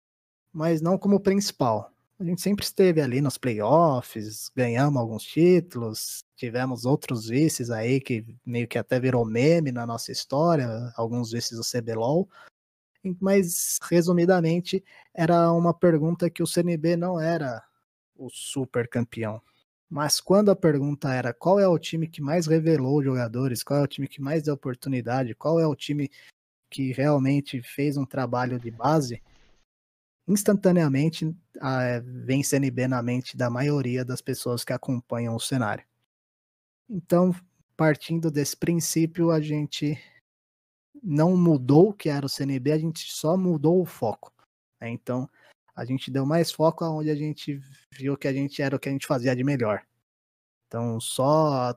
[0.52, 1.92] mas não como principal.
[2.20, 8.24] A gente sempre esteve ali nos playoffs, ganhamos alguns títulos, tivemos outros vices aí que
[8.46, 12.28] meio que até virou meme na nossa história, alguns vices do CBLOL.
[13.20, 17.61] Mas, resumidamente, era uma pergunta que o CNB não era
[18.16, 19.40] o super campeão.
[19.88, 23.83] Mas quando a pergunta era qual é o time que mais revelou jogadores, qual é
[23.83, 26.11] o time que mais deu oportunidade, qual é o time
[26.70, 29.22] que realmente fez um trabalho de base,
[30.27, 35.85] instantaneamente a, vem CNB na mente da maioria das pessoas que acompanham o cenário.
[36.88, 37.35] Então,
[37.77, 39.98] partindo desse princípio, a gente
[41.03, 44.33] não mudou o que era o CNB, a gente só mudou o foco.
[44.81, 44.90] Né?
[44.90, 45.29] Então,
[45.75, 47.61] a gente deu mais foco aonde a gente
[47.91, 49.83] viu que a gente era o que a gente fazia de melhor.
[50.67, 51.77] Então, só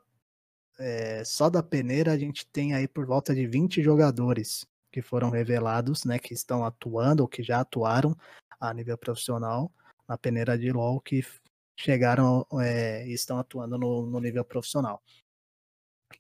[0.80, 5.30] é, só da peneira a gente tem aí por volta de 20 jogadores que foram
[5.30, 8.16] revelados, né, que estão atuando ou que já atuaram
[8.60, 9.72] a nível profissional
[10.08, 11.26] na peneira de LoL, que
[11.76, 15.02] chegaram é, e estão atuando no, no nível profissional.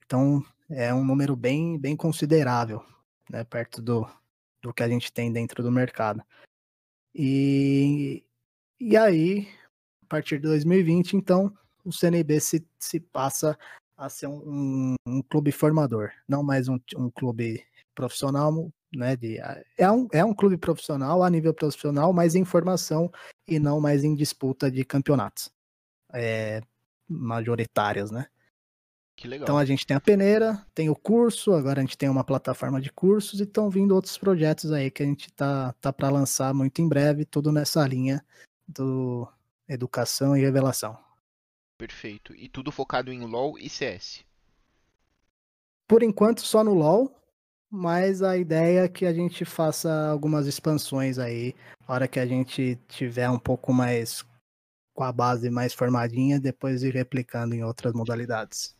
[0.05, 2.85] Então, é um número bem, bem considerável,
[3.29, 4.07] né, perto do,
[4.61, 6.21] do que a gente tem dentro do mercado.
[7.19, 8.23] E,
[8.79, 9.47] e aí,
[10.03, 11.51] a partir de 2020, então,
[11.83, 13.57] o CNB se, se passa
[13.97, 19.15] a ser um, um, um clube formador, não mais um, um clube profissional, né?
[19.15, 19.39] De,
[19.79, 23.11] é, um, é um clube profissional a nível profissional, mas em formação
[23.47, 25.49] e não mais em disputa de campeonatos
[26.13, 26.61] é,
[27.09, 28.27] majoritários, né?
[29.17, 29.45] Que legal.
[29.45, 32.79] Então a gente tem a peneira, tem o curso, agora a gente tem uma plataforma
[32.79, 36.53] de cursos e estão vindo outros projetos aí que a gente tá, tá para lançar
[36.53, 38.23] muito em breve, tudo nessa linha
[38.67, 39.27] do
[39.67, 40.95] educação e revelação.
[41.79, 42.35] Perfeito.
[42.35, 44.23] E tudo focado em LoL e CS?
[45.87, 47.11] Por enquanto só no LoL,
[47.71, 51.55] mas a ideia é que a gente faça algumas expansões aí,
[51.87, 54.23] na hora que a gente tiver um pouco mais
[54.93, 58.77] com a base mais formadinha, depois ir replicando em outras modalidades.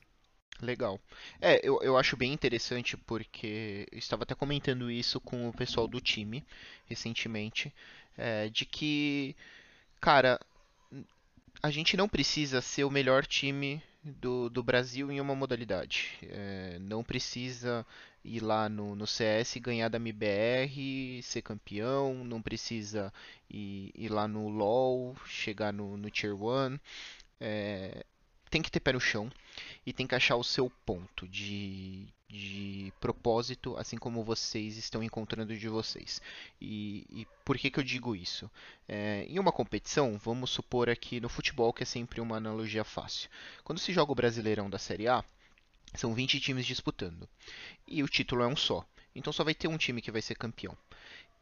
[0.62, 1.00] Legal.
[1.40, 5.88] É, eu, eu acho bem interessante porque eu estava até comentando isso com o pessoal
[5.88, 6.44] do time
[6.88, 7.72] recentemente,
[8.18, 9.36] é, de que,
[10.02, 10.40] cara,
[11.62, 16.12] a gente não precisa ser o melhor time do, do Brasil em uma modalidade.
[16.24, 17.86] É, não precisa
[18.24, 23.14] ir lá no, no CS ganhar da MBR, ser campeão, não precisa
[23.50, 26.80] ir, ir lá no LoL, chegar no, no Tier 1.
[27.40, 28.06] É,
[28.50, 29.32] tem que ter pé no chão
[29.86, 35.58] e tem que achar o seu ponto de, de propósito, assim como vocês estão encontrando
[35.58, 36.22] de vocês.
[36.62, 38.50] E, e por que, que eu digo isso?
[38.88, 43.30] É, em uma competição, vamos supor aqui no futebol, que é sempre uma analogia fácil.
[43.64, 45.24] Quando se joga o Brasileirão da Série A,
[45.94, 47.28] são 20 times disputando.
[47.88, 48.86] E o título é um só.
[49.16, 50.78] Então só vai ter um time que vai ser campeão.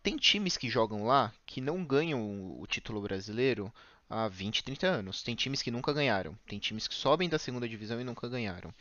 [0.01, 2.21] Tem times que jogam lá que não ganham
[2.59, 3.73] o título brasileiro
[4.09, 5.23] há 20, 30 anos.
[5.23, 6.37] Tem times que nunca ganharam.
[6.47, 8.73] Tem times que sobem da segunda divisão e nunca ganharam.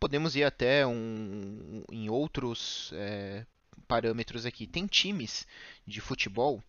[0.00, 3.44] Podemos ir até um, em outros é,
[3.86, 4.66] parâmetros aqui.
[4.66, 5.46] Tem times
[5.86, 6.62] de futebol,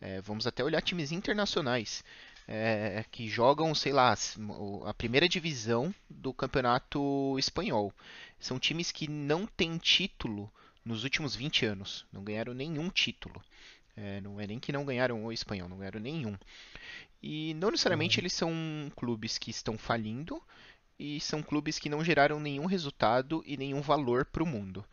[0.00, 2.02] é, vamos até olhar times internacionais.
[2.48, 4.16] É, que jogam, sei lá,
[4.84, 7.94] a primeira divisão do campeonato espanhol.
[8.40, 10.52] São times que não têm título
[10.84, 12.04] nos últimos 20 anos.
[12.12, 13.40] Não ganharam nenhum título.
[13.96, 16.36] É, não é nem que não ganharam o espanhol, não ganharam nenhum.
[17.22, 18.22] E não necessariamente uhum.
[18.22, 18.52] eles são
[18.96, 20.42] clubes que estão falindo
[20.98, 24.84] e são clubes que não geraram nenhum resultado e nenhum valor para o mundo.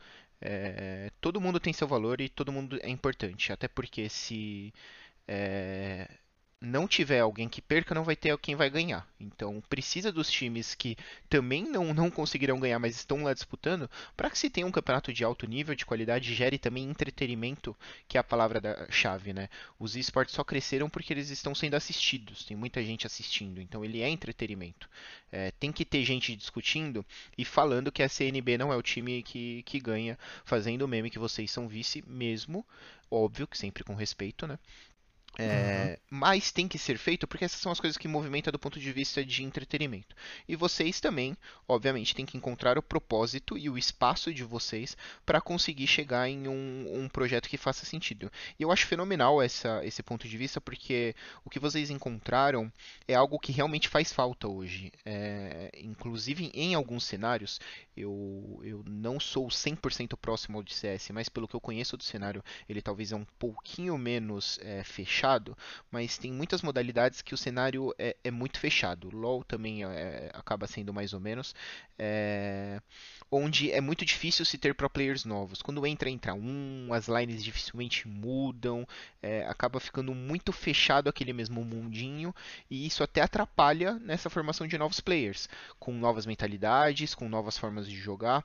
[0.41, 4.73] É, todo mundo tem seu valor e todo mundo é importante, até porque se
[5.27, 6.09] é,
[6.61, 9.07] não tiver alguém que perca, não vai ter quem vai ganhar.
[9.19, 10.97] Então precisa dos times que
[11.29, 15.13] também não, não conseguirão ganhar, mas estão lá disputando, para que se tenha um campeonato
[15.13, 17.75] de alto nível, de qualidade, gere também entretenimento,
[18.07, 19.47] que é a palavra da chave, né?
[19.79, 24.01] Os esportes só cresceram porque eles estão sendo assistidos, tem muita gente assistindo, então ele
[24.01, 24.89] é entretenimento.
[25.31, 27.05] É, tem que ter gente discutindo
[27.37, 31.09] e falando que a CNB não é o time que, que ganha, fazendo o meme
[31.09, 32.65] que vocês são vice mesmo,
[33.09, 34.59] óbvio que sempre com respeito, né?
[35.39, 36.19] É, uhum.
[36.19, 38.91] Mas tem que ser feito porque essas são as coisas que movimentam do ponto de
[38.91, 40.13] vista de entretenimento.
[40.47, 45.39] E vocês também, obviamente, têm que encontrar o propósito e o espaço de vocês para
[45.39, 48.29] conseguir chegar em um, um, projeto que faça sentido.
[48.59, 52.71] E eu acho fenomenal essa, esse ponto de vista porque o que vocês encontraram
[53.07, 54.91] é algo que realmente faz falta hoje.
[55.05, 57.61] É, inclusive, em alguns cenários,
[57.95, 62.03] eu, eu não sou 100% próximo ao de CS, mas pelo que eu conheço do
[62.03, 65.57] cenário, ele talvez é um pouquinho menos é, fechado fechado,
[65.91, 69.09] mas tem muitas modalidades que o cenário é, é muito fechado.
[69.15, 71.53] LoL também é, acaba sendo mais ou menos.
[71.97, 72.81] É,
[73.31, 75.61] onde é muito difícil se ter pro players novos.
[75.61, 78.87] Quando entra, entra um, as lines dificilmente mudam,
[79.21, 82.33] é, acaba ficando muito fechado aquele mesmo mundinho,
[82.69, 85.47] e isso até atrapalha nessa formação de novos players,
[85.79, 88.43] com novas mentalidades, com novas formas de jogar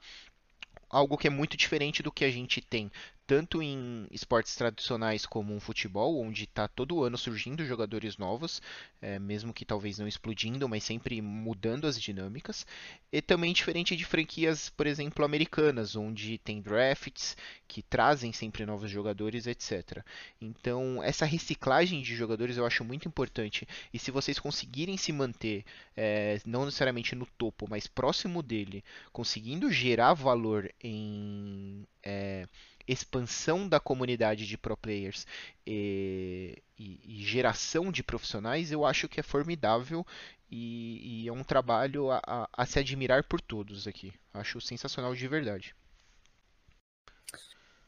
[0.90, 2.90] algo que é muito diferente do que a gente tem
[3.26, 8.60] tanto em esportes tradicionais como um futebol, onde está todo ano surgindo jogadores novos,
[9.00, 12.66] é, mesmo que talvez não explodindo, mas sempre mudando as dinâmicas,
[13.10, 18.90] e também diferente de franquias, por exemplo, americanas, onde tem drafts que trazem sempre novos
[18.90, 20.04] jogadores, etc.
[20.40, 25.64] Então, essa reciclagem de jogadores eu acho muito importante, e se vocês conseguirem se manter,
[25.96, 31.87] é, não necessariamente no topo, mas próximo dele, conseguindo gerar valor em.
[32.02, 32.46] É,
[32.86, 35.26] expansão da comunidade de pro players
[35.66, 40.06] e, e, e geração de profissionais, eu acho que é formidável
[40.50, 44.12] e, e é um trabalho a, a, a, se admirar por todos aqui.
[44.32, 45.74] Acho sensacional de verdade.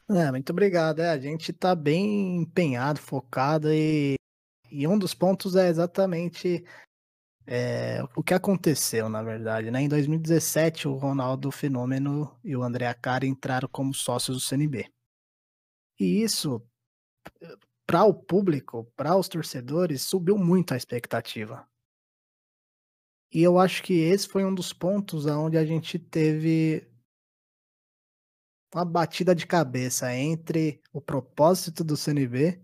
[0.08, 1.00] É, muito obrigado.
[1.00, 4.14] É, a gente está bem empenhado, focado e,
[4.70, 6.64] e um dos pontos é exatamente
[7.46, 9.80] é, o que aconteceu, na verdade, né?
[9.80, 14.90] Em 2017, o Ronaldo Fenômeno e o André Acari entraram como sócios do CNB.
[15.98, 16.60] E isso,
[17.86, 21.66] para o público, para os torcedores, subiu muito a expectativa.
[23.32, 26.88] E eu acho que esse foi um dos pontos onde a gente teve
[28.74, 32.60] uma batida de cabeça entre o propósito do CNB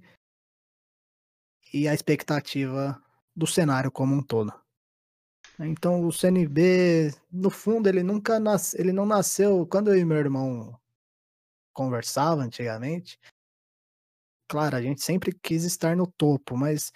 [1.73, 3.01] e a expectativa
[3.35, 4.62] do cenário como um todo.
[5.61, 10.17] Então o CNB, no fundo, ele nunca nasce, ele não nasceu quando eu e meu
[10.19, 10.79] irmão
[11.73, 13.19] conversava antigamente.
[14.49, 16.93] Claro, a gente sempre quis estar no topo, mas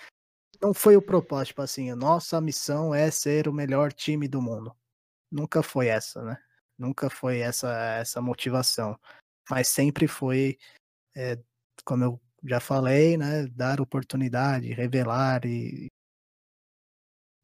[0.61, 4.75] não foi o propósito, tipo assim, nossa missão é ser o melhor time do mundo.
[5.31, 6.39] Nunca foi essa, né?
[6.79, 8.99] Nunca foi essa essa motivação.
[9.51, 10.59] Mas sempre foi,
[11.17, 11.39] é,
[11.85, 13.47] como eu já falei, né?
[13.49, 15.89] Dar oportunidade, revelar e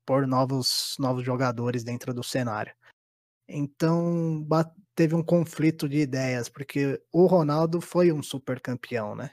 [0.05, 2.74] pôr novos, novos jogadores dentro do cenário.
[3.48, 4.46] Então
[4.94, 9.30] teve um conflito de ideias, porque o Ronaldo foi um super campeão, né?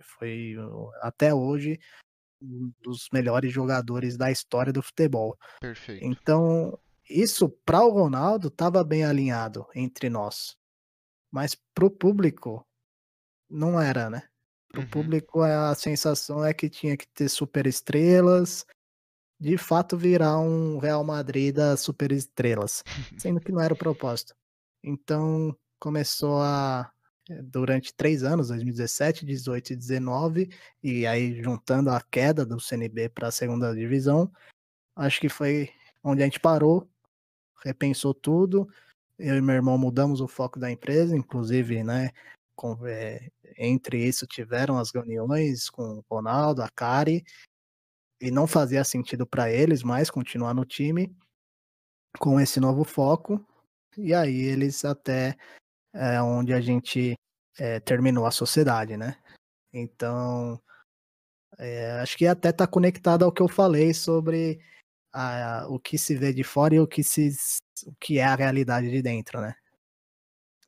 [0.00, 0.54] Foi
[1.00, 1.78] até hoje
[2.40, 5.36] um dos melhores jogadores da história do futebol.
[5.60, 6.04] Perfeito.
[6.04, 10.56] Então isso para o Ronaldo estava bem alinhado entre nós.
[11.30, 12.66] Mas pro público
[13.48, 14.28] não era, né?
[14.68, 14.88] Pro uhum.
[14.88, 18.66] público a sensação é que tinha que ter super estrelas,
[19.38, 22.82] de fato virar um Real Madrid das super estrelas,
[23.18, 24.34] sendo que não era o propósito.
[24.82, 26.90] Então começou a
[27.28, 30.50] eh, durante três anos, 2017, 18 e 19,
[30.82, 34.30] e aí juntando a queda do CNB para a segunda divisão,
[34.94, 35.70] acho que foi
[36.02, 36.88] onde a gente parou,
[37.64, 38.68] repensou tudo.
[39.18, 42.10] Eu e meu irmão mudamos o foco da empresa, inclusive, né?
[42.54, 47.24] Com, é, entre isso tiveram as reuniões com o Ronaldo, a Kari,
[48.20, 51.14] e não fazia sentido para eles mais continuar no time
[52.18, 53.44] com esse novo foco.
[53.96, 55.36] E aí eles até
[55.92, 57.14] é, onde a gente
[57.58, 59.16] é, terminou a sociedade, né?
[59.72, 60.60] Então,
[61.58, 64.60] é, acho que até está conectado ao que eu falei sobre
[65.12, 67.30] a, o que se vê de fora e o que, se,
[67.86, 69.54] o que é a realidade de dentro, né?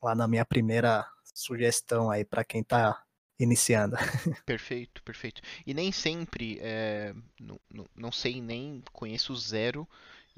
[0.03, 3.05] Lá na minha primeira sugestão aí para quem está
[3.39, 3.97] iniciando.
[4.45, 5.41] Perfeito, perfeito.
[5.67, 9.87] E nem sempre, é, não, não, não sei nem conheço zero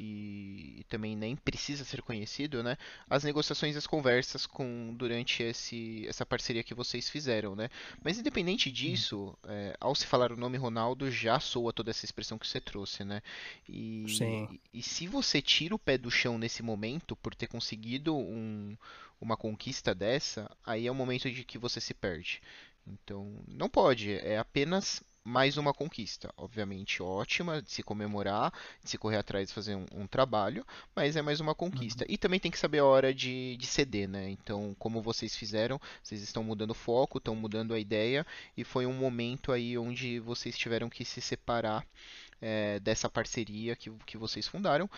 [0.03, 2.77] e, também nem precisa ser conhecido, né?
[3.09, 7.69] As negociações e as conversas com durante esse, essa parceria que vocês fizeram, né?
[8.03, 12.39] Mas independente disso, é, ao se falar o nome Ronaldo já soa toda essa expressão
[12.39, 13.23] que você trouxe, né?
[13.69, 14.61] E, Sim.
[14.73, 18.77] e, e se você tira o pé do chão nesse momento por ter conseguido um,
[19.21, 22.41] uma conquista dessa, aí é o momento de que você se perde.
[22.87, 26.33] Então, não pode, é apenas mais uma conquista.
[26.37, 28.53] Obviamente ótima de se comemorar,
[28.83, 32.05] de se correr atrás de fazer um, um trabalho, mas é mais uma conquista.
[32.05, 32.15] Uhum.
[32.15, 34.31] E também tem que saber a hora de, de ceder, né?
[34.31, 38.27] Então, como vocês fizeram, vocês estão mudando o foco, estão mudando a ideia,
[38.57, 41.87] e foi um momento aí onde vocês tiveram que se separar
[42.41, 44.89] é, dessa parceria que, que vocês fundaram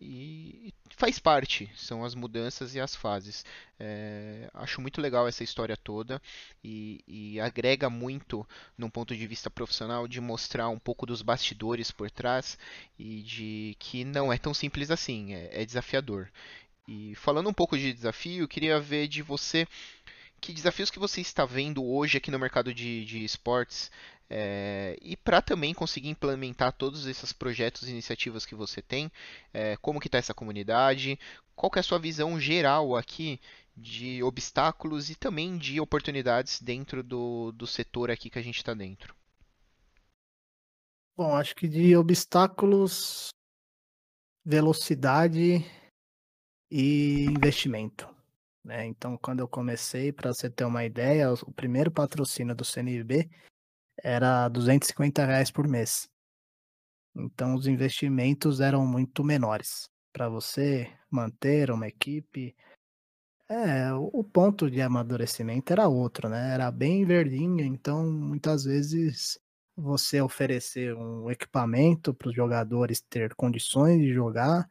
[0.00, 3.44] e faz parte, são as mudanças e as fases.
[3.78, 6.20] É, acho muito legal essa história toda
[6.62, 8.46] e, e, agrega muito,
[8.76, 12.58] num ponto de vista profissional, de mostrar um pouco dos bastidores por trás
[12.98, 16.28] e de que não é tão simples assim, é, é desafiador.
[16.86, 19.66] E falando um pouco de desafio, queria ver de você
[20.40, 23.90] que desafios que você está vendo hoje aqui no mercado de, de esportes
[24.30, 29.10] é, e para também conseguir implementar todos esses projetos e iniciativas que você tem,
[29.52, 31.18] é, como que está essa comunidade,
[31.56, 33.40] qual que é a sua visão geral aqui
[33.76, 38.74] de obstáculos e também de oportunidades dentro do, do setor aqui que a gente está
[38.74, 39.14] dentro?
[41.16, 43.30] Bom, acho que de obstáculos,
[44.44, 45.64] velocidade
[46.70, 48.08] e investimento.
[48.62, 48.86] Né?
[48.86, 53.28] Então, quando eu comecei, para você ter uma ideia, o primeiro patrocínio do CNB
[54.02, 56.08] era 250 reais por mês.
[57.16, 62.54] Então os investimentos eram muito menores para você manter uma equipe.
[63.48, 66.54] É, o ponto de amadurecimento era outro, né?
[66.54, 69.38] Era bem verdinho, então muitas vezes
[69.74, 74.68] você oferecer um equipamento para os jogadores ter condições de jogar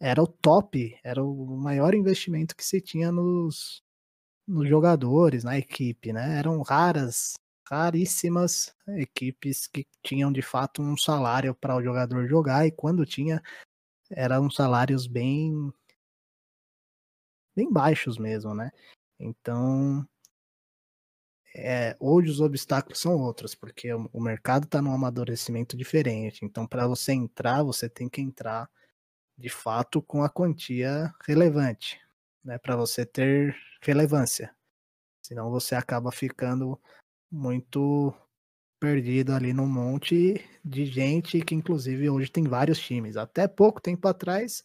[0.00, 3.82] era o top, era o maior investimento que se tinha nos,
[4.46, 6.38] nos jogadores, na equipe, né?
[6.38, 7.34] Eram raras
[7.68, 13.42] raríssimas equipes que tinham de fato um salário para o jogador jogar e quando tinha
[14.10, 15.72] eram salários bem
[17.54, 18.70] bem baixos mesmo, né?
[19.18, 20.06] Então
[21.58, 26.44] é, hoje os obstáculos são outros, porque o, o mercado está num amadurecimento diferente.
[26.44, 28.68] Então, para você entrar, você tem que entrar
[29.38, 31.98] de fato com a quantia relevante,
[32.44, 32.58] né?
[32.58, 34.54] Para você ter relevância.
[35.22, 36.78] Senão você acaba ficando
[37.30, 38.14] muito
[38.80, 43.16] perdido ali no monte de gente que inclusive hoje tem vários times.
[43.16, 44.62] Até pouco tempo atrás,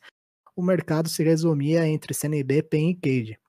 [0.55, 3.39] o mercado se resumia entre CNB, PEN e Cade.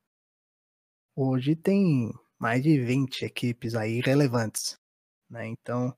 [1.14, 4.78] Hoje tem mais de 20 equipes aí relevantes,
[5.28, 5.46] né?
[5.46, 5.94] Então,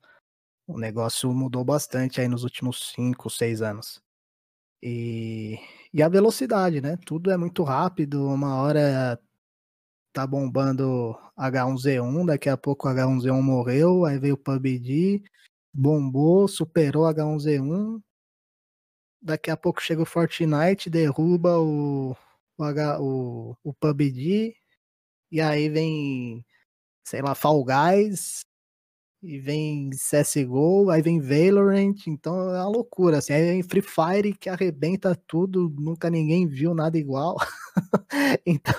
[0.67, 4.03] o negócio mudou bastante aí nos últimos 5, 6 anos.
[4.83, 5.59] E,
[5.93, 6.99] e a velocidade, né?
[7.07, 9.19] Tudo é muito rápido, uma hora
[10.15, 15.25] tá bombando H1Z1, daqui a pouco H1Z1 morreu, aí veio o PUBG,
[15.75, 18.01] bombou, superou H1Z1,
[19.21, 22.13] daqui a pouco chega o Fortnite, derruba o,
[22.57, 22.65] o,
[23.01, 24.57] o, o PUBG,
[25.33, 26.47] e aí vem,
[27.05, 28.47] sei lá, Fall Guys,
[29.25, 34.35] e vem CSGO, aí vem Valorant, então é uma loucura, assim, aí vem Free Fire
[34.35, 37.37] que arrebenta tudo, nunca ninguém viu nada igual.
[38.45, 38.75] então,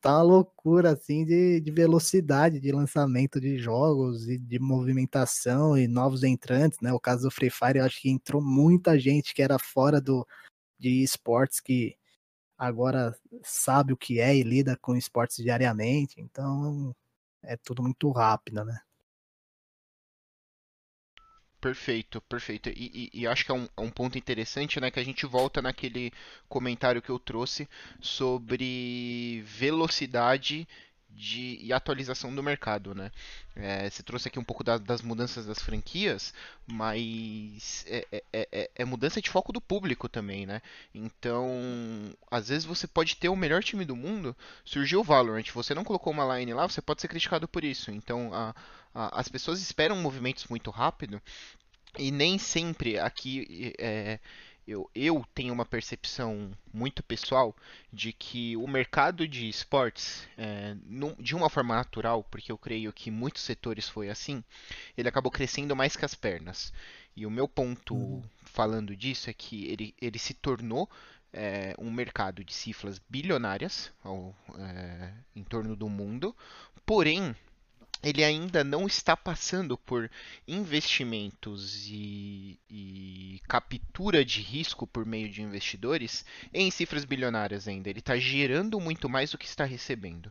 [0.00, 5.88] tá uma loucura, assim, de, de velocidade de lançamento de jogos e de movimentação e
[5.88, 6.92] novos entrantes, né?
[6.92, 10.26] O caso do Free Fire, eu acho que entrou muita gente que era fora do,
[10.78, 11.96] de esportes que
[12.56, 13.12] agora
[13.42, 16.94] sabe o que é e lida com esportes diariamente, então
[17.42, 18.78] é tudo muito rápido, né?
[21.64, 22.68] Perfeito, perfeito.
[22.68, 24.90] E, e, e acho que é um, é um, ponto interessante, né?
[24.90, 26.12] Que a gente volta naquele
[26.46, 27.66] comentário que eu trouxe
[28.02, 30.68] sobre velocidade
[31.08, 33.10] de, e atualização do mercado, né?
[33.56, 36.34] É, você trouxe aqui um pouco da, das mudanças das franquias,
[36.66, 40.60] mas é, é, é, é, mudança de foco do público também, né?
[40.94, 41.48] Então,
[42.30, 44.36] às vezes você pode ter o melhor time do mundo,
[44.66, 47.90] surgiu o Valorant, você não colocou uma line lá, você pode ser criticado por isso.
[47.90, 48.54] Então, a,
[48.94, 51.20] as pessoas esperam movimentos muito rápido
[51.98, 54.18] e nem sempre aqui é,
[54.66, 57.54] eu, eu tenho uma percepção muito pessoal
[57.92, 60.74] de que o mercado de esportes, é,
[61.18, 64.42] de uma forma natural, porque eu creio que muitos setores foi assim,
[64.96, 66.72] ele acabou crescendo mais que as pernas.
[67.14, 68.22] E o meu ponto uhum.
[68.42, 70.90] falando disso é que ele, ele se tornou
[71.32, 76.34] é, um mercado de cifras bilionárias ao, é, em torno do mundo,
[76.86, 77.36] porém
[78.04, 80.10] ele ainda não está passando por
[80.46, 87.88] investimentos e, e, captura de risco por meio de investidores em cifras bilionárias ainda.
[87.88, 90.30] Ele está gerando muito mais do que está recebendo.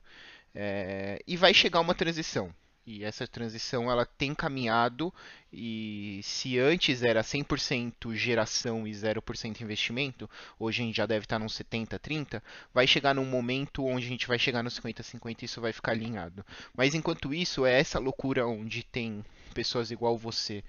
[0.53, 2.53] É, e vai chegar uma transição.
[2.85, 5.13] E essa transição ela tem caminhado
[5.53, 10.29] e se antes era 100% geração e 0% investimento,
[10.59, 14.09] hoje a gente já deve estar num 70 30, vai chegar num momento onde a
[14.09, 16.45] gente vai chegar no 50 50 e isso vai ficar alinhado.
[16.75, 19.23] Mas enquanto isso é essa loucura onde tem
[19.53, 20.61] pessoas igual você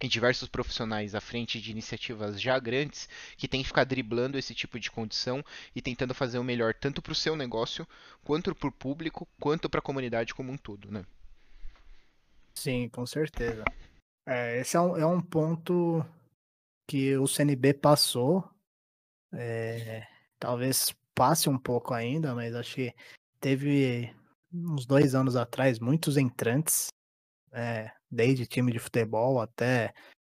[0.00, 4.54] e diversos profissionais à frente de iniciativas já grandes que tem que ficar driblando esse
[4.54, 5.44] tipo de condição
[5.74, 7.86] e tentando fazer o melhor tanto para o seu negócio,
[8.22, 11.04] quanto para o público, quanto para a comunidade como um todo, né?
[12.60, 13.64] Sim, com certeza.
[14.26, 16.04] É, esse é um, é um ponto
[16.86, 18.46] que o CNB passou.
[19.32, 20.06] É,
[20.38, 22.94] talvez passe um pouco ainda, mas acho que
[23.40, 24.14] teve
[24.52, 26.88] uns dois anos atrás muitos entrantes,
[27.50, 29.94] é, desde time de futebol até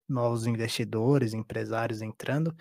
[0.08, 2.56] novos investidores, empresários entrando,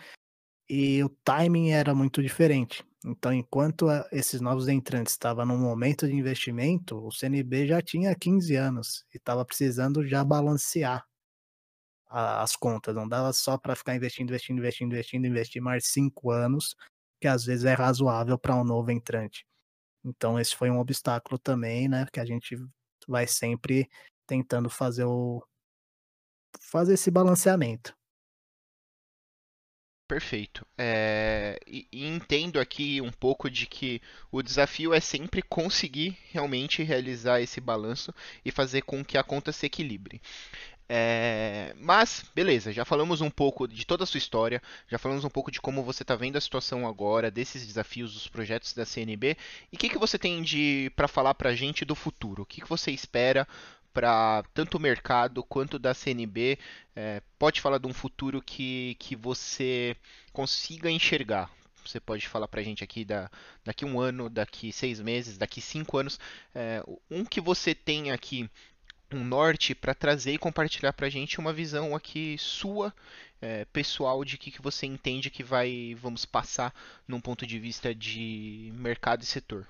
[0.67, 2.83] e o timing era muito diferente.
[3.05, 8.55] Então, enquanto esses novos entrantes estavam num momento de investimento, o CNB já tinha 15
[8.55, 11.05] anos e estava precisando já balancear
[12.07, 12.95] as contas.
[12.95, 16.75] Não dava só para ficar investindo, investindo, investindo, investindo, investir mais cinco anos,
[17.19, 19.45] que às vezes é razoável para um novo entrante.
[20.05, 22.05] Então, esse foi um obstáculo também, né?
[22.13, 22.57] Que a gente
[23.07, 23.89] vai sempre
[24.27, 25.43] tentando fazer o
[26.61, 27.93] fazer esse balanceamento.
[30.11, 30.67] Perfeito.
[30.77, 36.83] É, e, e, entendo aqui um pouco de que o desafio é sempre conseguir realmente
[36.83, 40.21] realizar esse balanço e fazer com que a conta se equilibre.
[40.89, 45.29] É, mas, beleza, já falamos um pouco de toda a sua história, já falamos um
[45.29, 49.37] pouco de como você está vendo a situação agora, desses desafios dos projetos da CNB.
[49.71, 50.43] E o que, que você tem
[50.93, 52.43] para falar para a gente do futuro?
[52.43, 53.47] O que, que você espera
[53.93, 56.57] para tanto o mercado quanto da CNB,
[56.95, 59.95] é, pode falar de um futuro que, que você
[60.31, 61.49] consiga enxergar.
[61.85, 63.29] Você pode falar para a gente aqui da,
[63.63, 66.19] daqui um ano, daqui seis meses, daqui cinco anos,
[66.53, 68.49] é, um que você tem aqui
[69.13, 72.93] um norte para trazer e compartilhar para a gente uma visão aqui sua
[73.41, 76.73] é, pessoal de que, que você entende que vai vamos passar
[77.07, 79.67] num ponto de vista de mercado e setor.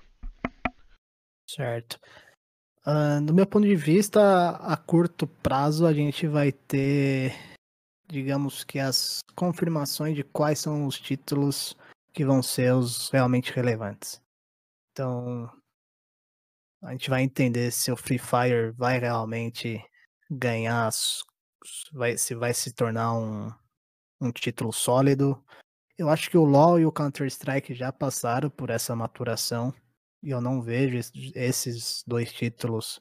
[1.48, 1.98] Certo.
[2.84, 7.32] Uh, do meu ponto de vista, a curto prazo a gente vai ter,
[8.08, 11.76] digamos que as confirmações de quais são os títulos
[12.12, 14.20] que vão ser os realmente relevantes.
[14.90, 15.48] Então,
[16.82, 19.80] a gente vai entender se o Free Fire vai realmente
[20.28, 20.90] ganhar,
[21.92, 23.52] vai, se vai se tornar um,
[24.20, 25.40] um título sólido.
[25.96, 29.72] Eu acho que o LoL e o Counter-Strike já passaram por essa maturação
[30.22, 30.98] e eu não vejo
[31.34, 33.00] esses dois títulos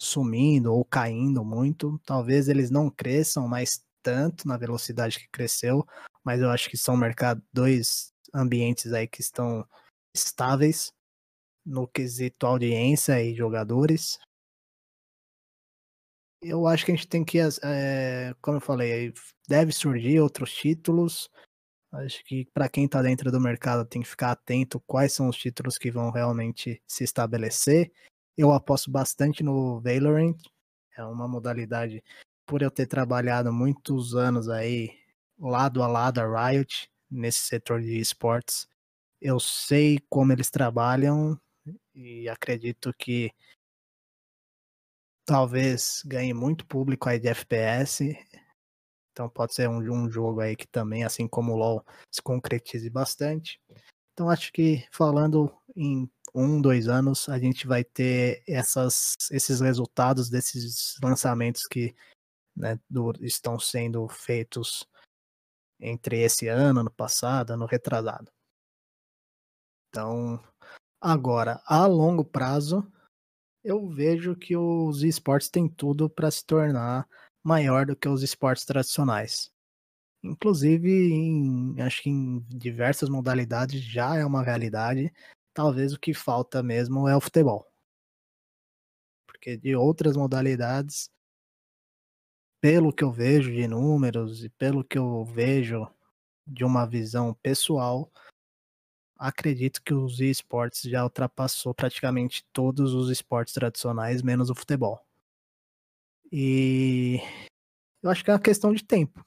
[0.00, 2.00] sumindo ou caindo muito.
[2.04, 5.86] Talvez eles não cresçam mais tanto na velocidade que cresceu,
[6.24, 9.66] mas eu acho que são mercado, dois ambientes aí que estão
[10.14, 10.92] estáveis
[11.64, 14.18] no quesito audiência e jogadores.
[16.40, 19.14] Eu acho que a gente tem que, é, como eu falei,
[19.48, 21.30] deve surgir outros títulos,
[21.92, 25.36] Acho que para quem está dentro do mercado tem que ficar atento quais são os
[25.36, 27.92] títulos que vão realmente se estabelecer.
[28.34, 30.36] Eu aposto bastante no Valorant,
[30.96, 32.02] é uma modalidade
[32.46, 34.90] por eu ter trabalhado muitos anos aí
[35.38, 38.66] lado a lado a Riot nesse setor de esportes.
[39.20, 41.38] Eu sei como eles trabalham
[41.94, 43.30] e acredito que
[45.26, 48.16] talvez ganhe muito público aí de FPS
[49.12, 52.88] Então pode ser um, um jogo aí que também, assim como o LoL, se concretize
[52.88, 53.60] bastante.
[54.12, 60.30] Então acho que falando em um, dois anos, a gente vai ter essas, esses resultados
[60.30, 61.94] desses lançamentos que
[62.56, 64.88] né, do, estão sendo feitos
[65.78, 68.30] entre esse ano, ano passado, ano retrasado.
[69.88, 70.42] Então,
[71.00, 72.90] agora, a longo prazo,
[73.62, 77.06] eu vejo que os esportes têm tudo para se tornar
[77.42, 79.50] maior do que os esportes tradicionais.
[80.22, 85.12] Inclusive, em, acho que em diversas modalidades já é uma realidade.
[85.52, 87.66] Talvez o que falta mesmo é o futebol.
[89.26, 91.10] Porque de outras modalidades,
[92.60, 95.86] pelo que eu vejo de números e pelo que eu vejo
[96.46, 98.10] de uma visão pessoal,
[99.18, 105.04] acredito que os esportes já ultrapassou praticamente todos os esportes tradicionais, menos o futebol.
[106.34, 107.18] E
[108.02, 109.22] eu acho que é uma questão de tempo.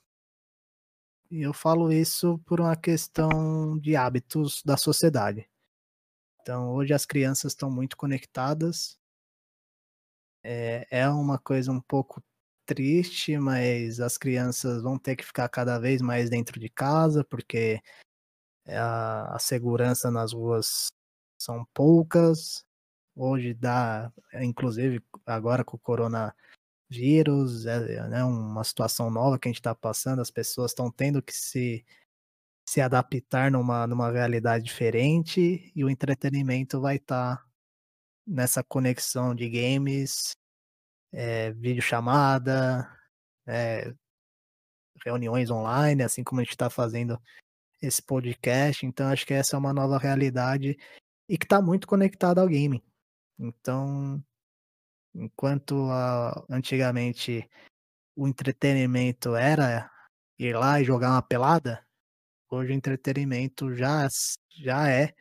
[1.30, 5.48] E eu falo isso por uma questão de hábitos da sociedade.
[6.42, 8.98] Então, hoje as crianças estão muito conectadas.
[10.44, 12.24] É, é uma coisa um pouco
[12.66, 17.82] triste, mas as crianças vão ter que ficar cada vez mais dentro de casa, porque
[18.68, 20.92] a, a segurança nas ruas
[21.40, 22.66] são poucas.
[23.16, 25.80] Hoje dá, inclusive agora com o
[26.90, 31.22] coronavírus, é né, uma situação nova que a gente está passando, as pessoas estão tendo
[31.22, 31.86] que se,
[32.68, 37.46] se adaptar numa, numa realidade diferente e o entretenimento vai estar tá
[38.28, 40.36] nessa conexão de games
[41.14, 42.90] é, videochamada,
[43.48, 43.94] é,
[45.04, 47.22] reuniões online, assim como a gente está fazendo
[47.82, 48.86] esse podcast.
[48.86, 50.78] Então, acho que essa é uma nova realidade
[51.30, 52.84] e que está muito conectada ao game.
[53.38, 54.24] Então,
[55.16, 55.88] enquanto
[56.50, 57.50] antigamente
[58.16, 59.90] o entretenimento era
[60.38, 61.86] ir lá e jogar uma pelada,
[62.50, 64.08] hoje o entretenimento já,
[64.50, 65.14] já é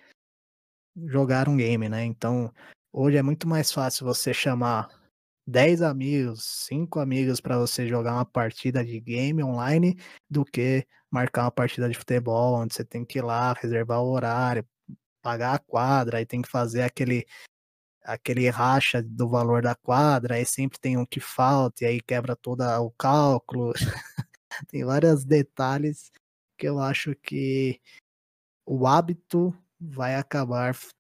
[1.06, 2.04] jogar um game, né?
[2.04, 2.52] Então,
[2.92, 4.88] hoje é muito mais fácil você chamar
[5.46, 9.96] 10 amigos, 5 amigos para você jogar uma partida de game online
[10.28, 14.10] do que marcar uma partida de futebol, onde você tem que ir lá, reservar o
[14.10, 14.66] horário,
[15.22, 17.26] pagar a quadra, aí tem que fazer aquele
[18.04, 22.36] aquele racha do valor da quadra, aí sempre tem um que falta, e aí quebra
[22.36, 23.72] todo o cálculo.
[24.68, 26.12] tem vários detalhes
[26.58, 27.80] que eu acho que
[28.66, 30.76] o hábito vai acabar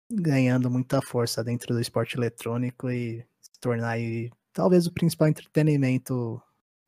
[0.09, 6.41] ganhando muita força dentro do esporte eletrônico e se tornar aí, talvez o principal entretenimento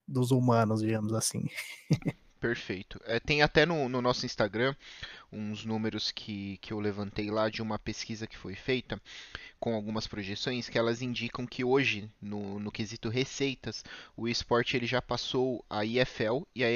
[0.08, 1.44] dos humanos, digamos assim.
[2.40, 3.02] Perfeito.
[3.06, 4.74] É, tem até no, no, nosso Instagram
[5.32, 9.00] uns números que, que eu levantei lá de uma pesquisa que foi feita
[9.60, 13.84] com algumas projeções que elas indicam que hoje, no, no quesito receitas,
[14.16, 16.70] o esporte ele já passou a IFL e a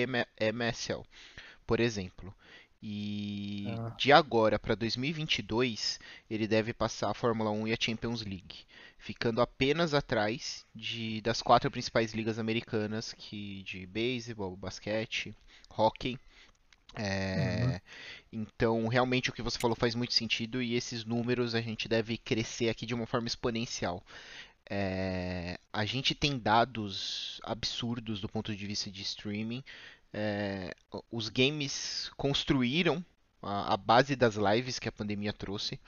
[0.52, 1.04] MSL,
[1.66, 2.36] por exemplo.
[2.82, 3.96] E ah.
[3.98, 5.98] de agora para 2022,
[6.30, 8.66] ele deve passar a Fórmula 1 e a Champions League
[9.04, 15.36] ficando apenas atrás de, das quatro principais ligas americanas, que de beisebol, basquete,
[15.76, 16.18] hockey.
[16.96, 17.80] É, uhum.
[18.32, 22.18] Então, realmente o que você falou faz muito sentido e esses números a gente deve
[22.18, 24.04] crescer aqui de uma forma exponencial.
[24.70, 29.64] É, a gente tem dados absurdos do ponto de vista de streaming.
[30.14, 30.74] É,
[31.12, 33.04] os games construíram
[33.42, 35.80] a, a base das lives que a pandemia trouxe.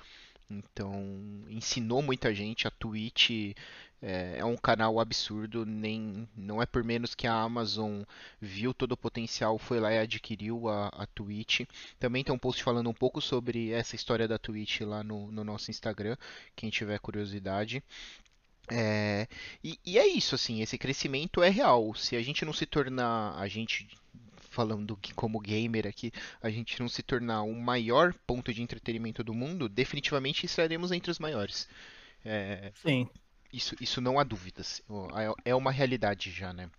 [0.50, 2.68] Então, ensinou muita gente.
[2.68, 3.56] A Twitch
[4.02, 8.04] é, é, um canal absurdo, nem não é por menos que a Amazon
[8.40, 11.62] viu todo o potencial, foi lá e adquiriu a, a Twitch.
[12.00, 15.44] Também tem um post falando um pouco sobre essa história da Twitch lá no, no
[15.44, 16.16] nosso Instagram,
[16.56, 17.84] quem tiver curiosidade.
[18.72, 19.28] É,
[19.64, 21.94] e, e, é isso, assim, esse crescimento é real.
[21.96, 23.88] Se a gente não se tornar, a gente
[24.56, 29.22] falando que como gamer aqui, a gente não se tornar o maior ponto de entretenimento
[29.22, 31.68] do mundo, definitivamente estaremos entre os maiores.
[32.24, 33.10] É, Sim.
[33.52, 34.82] Isso, isso não há dúvidas.
[35.44, 36.70] É, uma realidade já, né?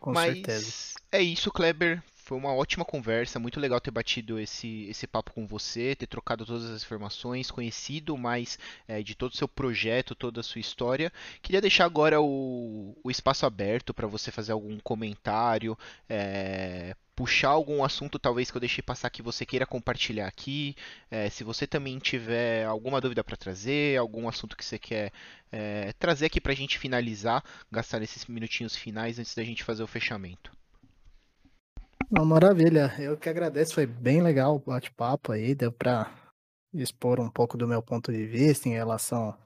[0.00, 0.94] Com Mas certeza.
[1.12, 2.02] é isso, Kleber.
[2.28, 6.44] Foi uma ótima conversa, muito legal ter batido esse, esse papo com você, ter trocado
[6.44, 11.10] todas as informações, conhecido mais é, de todo o seu projeto, toda a sua história.
[11.40, 15.74] Queria deixar agora o, o espaço aberto para você fazer algum comentário,
[16.06, 20.76] é, puxar algum assunto talvez que eu deixei passar que você queira compartilhar aqui.
[21.10, 25.12] É, se você também tiver alguma dúvida para trazer, algum assunto que você quer
[25.50, 29.82] é, trazer aqui para a gente finalizar, gastar esses minutinhos finais antes da gente fazer
[29.82, 30.57] o fechamento.
[32.10, 36.10] Uma maravilha, eu que agradeço, foi bem legal o bate-papo aí, deu para
[36.72, 39.36] expor um pouco do meu ponto de vista em relação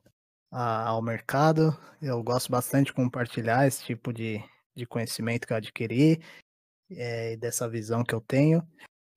[0.48, 1.76] a, ao mercado.
[2.00, 4.40] Eu gosto bastante de compartilhar esse tipo de,
[4.76, 6.22] de conhecimento que eu adquiri
[6.88, 8.62] é, dessa visão que eu tenho.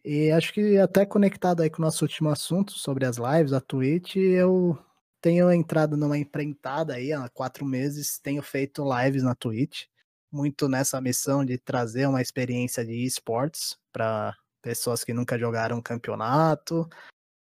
[0.03, 3.61] E acho que até conectado aí com o nosso último assunto sobre as lives, a
[3.61, 4.75] Twitch, eu
[5.21, 9.83] tenho entrado numa empreitada aí há quatro meses, tenho feito lives na Twitch,
[10.35, 16.87] muito nessa missão de trazer uma experiência de esportes para pessoas que nunca jogaram campeonato.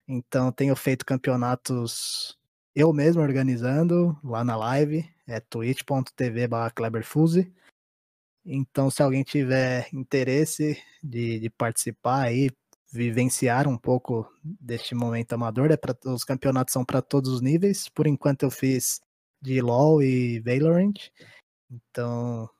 [0.07, 2.39] Então, tenho feito campeonatos
[2.75, 7.53] eu mesmo organizando lá na live, é twitch.tv/kleberfuse.
[8.45, 12.51] Então, se alguém tiver interesse de, de participar aí,
[12.93, 17.89] vivenciar um pouco deste momento amador, é pra, os campeonatos são para todos os níveis.
[17.89, 19.01] Por enquanto eu fiz
[19.41, 20.95] de LoL e Valorant.
[21.71, 22.51] Então,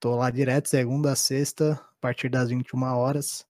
[0.00, 3.46] tô lá direto segunda a sexta, a partir das 21 horas.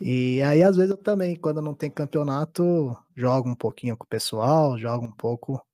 [0.00, 4.08] E aí, às vezes, eu também, quando não tem campeonato, jogo um pouquinho com o
[4.08, 5.64] pessoal, jogo um pouco,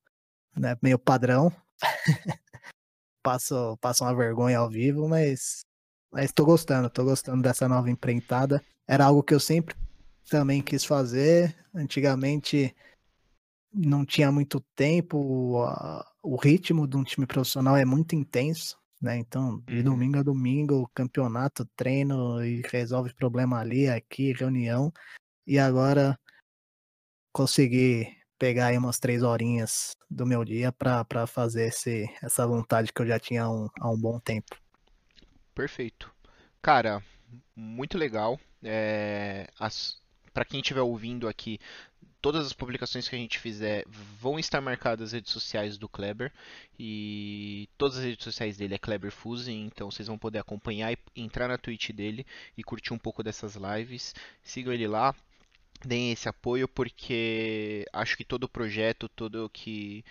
[0.57, 1.51] né, meio padrão.
[3.23, 5.65] passo, passo uma vergonha ao vivo, mas
[6.13, 8.63] mas tô gostando, tô gostando dessa nova empreitada.
[8.87, 9.77] Era algo que eu sempre
[10.31, 11.55] também quis fazer.
[11.75, 12.75] Antigamente
[13.73, 15.63] não tinha muito tempo,
[16.23, 19.19] o ritmo de um time profissional é muito intenso, né?
[19.19, 19.85] Então, de uhum.
[19.85, 24.93] domingo a domingo, campeonato, treino e resolve problema ali, aqui, reunião.
[25.47, 26.19] E agora
[27.33, 33.03] consegui pegar aí umas três horinhas do meu dia para fazer esse, essa vontade que
[33.03, 34.57] eu já tinha há um, há um bom tempo.
[35.55, 36.13] Perfeito.
[36.61, 37.03] Cara,
[37.55, 38.39] muito legal.
[38.63, 39.49] É,
[40.33, 41.59] para quem estiver ouvindo aqui,
[42.27, 43.85] todas as publicações que a gente fizer
[44.21, 46.33] vão estar marcadas nas redes sociais do Kleber
[46.77, 50.99] e todas as redes sociais dele é Kleber Fuse, então vocês vão poder acompanhar e
[51.15, 52.27] entrar na Twitch dele
[52.59, 54.13] e curtir um pouco dessas lives.
[54.43, 55.15] Sigam ele lá
[55.85, 60.05] deem esse apoio porque acho que todo projeto, todo que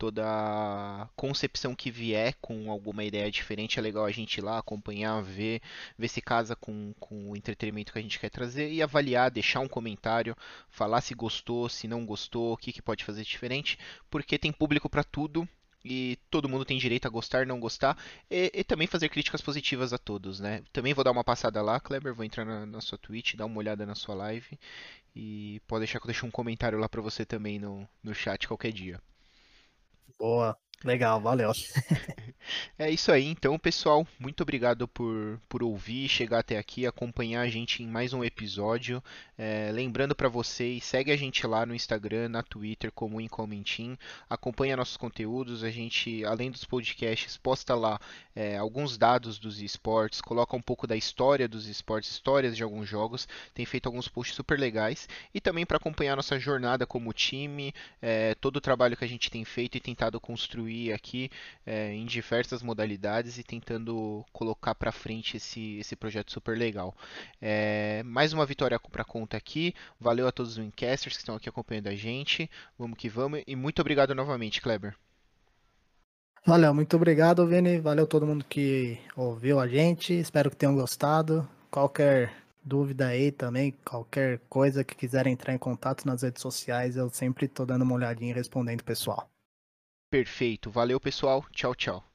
[0.00, 5.20] toda concepção que vier com alguma ideia diferente é legal a gente ir lá acompanhar,
[5.22, 5.60] ver,
[5.98, 9.60] ver se casa com, com o entretenimento que a gente quer trazer e avaliar, deixar
[9.60, 10.34] um comentário,
[10.70, 13.78] falar se gostou, se não gostou, o que, que pode fazer diferente,
[14.08, 15.46] porque tem público para tudo
[15.84, 17.94] e todo mundo tem direito a gostar, não gostar,
[18.30, 20.62] e, e, também fazer críticas positivas a todos, né?
[20.72, 23.58] Também vou dar uma passada lá, Kleber, vou entrar na, na, sua Twitch, dar uma
[23.58, 24.58] olhada na sua live
[25.14, 28.48] e pode deixar que eu deixe um comentário lá para você também no, no chat
[28.48, 28.98] qualquer dia.
[30.16, 31.52] 播啊 legal, valeu.
[32.78, 34.06] É isso aí, então, pessoal.
[34.18, 39.02] Muito obrigado por, por ouvir, chegar até aqui, acompanhar a gente em mais um episódio.
[39.38, 43.96] É, lembrando para vocês, segue a gente lá no Instagram, na Twitter, como Incomentim.
[44.28, 45.62] Acompanha nossos conteúdos.
[45.62, 48.00] A gente, além dos podcasts, posta lá
[48.34, 52.88] é, alguns dados dos esportes, coloca um pouco da história dos esportes, histórias de alguns
[52.88, 53.28] jogos.
[53.54, 55.08] Tem feito alguns posts super legais.
[55.32, 59.30] E também para acompanhar nossa jornada como time, é, todo o trabalho que a gente
[59.30, 61.30] tem feito e tentado construir aqui
[61.66, 66.94] é, em diversas modalidades e tentando colocar para frente esse, esse projeto super legal.
[67.40, 69.74] É, mais uma vitória para conta aqui.
[69.98, 72.50] Valeu a todos os Wincasters que estão aqui acompanhando a gente.
[72.78, 74.94] Vamos que vamos e muito obrigado novamente, Kleber.
[76.46, 77.78] Valeu, muito obrigado, Vini.
[77.78, 80.14] Valeu todo mundo que ouviu a gente.
[80.14, 81.46] Espero que tenham gostado.
[81.70, 87.08] Qualquer dúvida aí também, qualquer coisa que quiserem entrar em contato nas redes sociais, eu
[87.10, 89.28] sempre estou dando uma olhadinha e respondendo pessoal.
[90.10, 90.70] Perfeito.
[90.70, 91.46] Valeu, pessoal.
[91.52, 92.09] Tchau, tchau.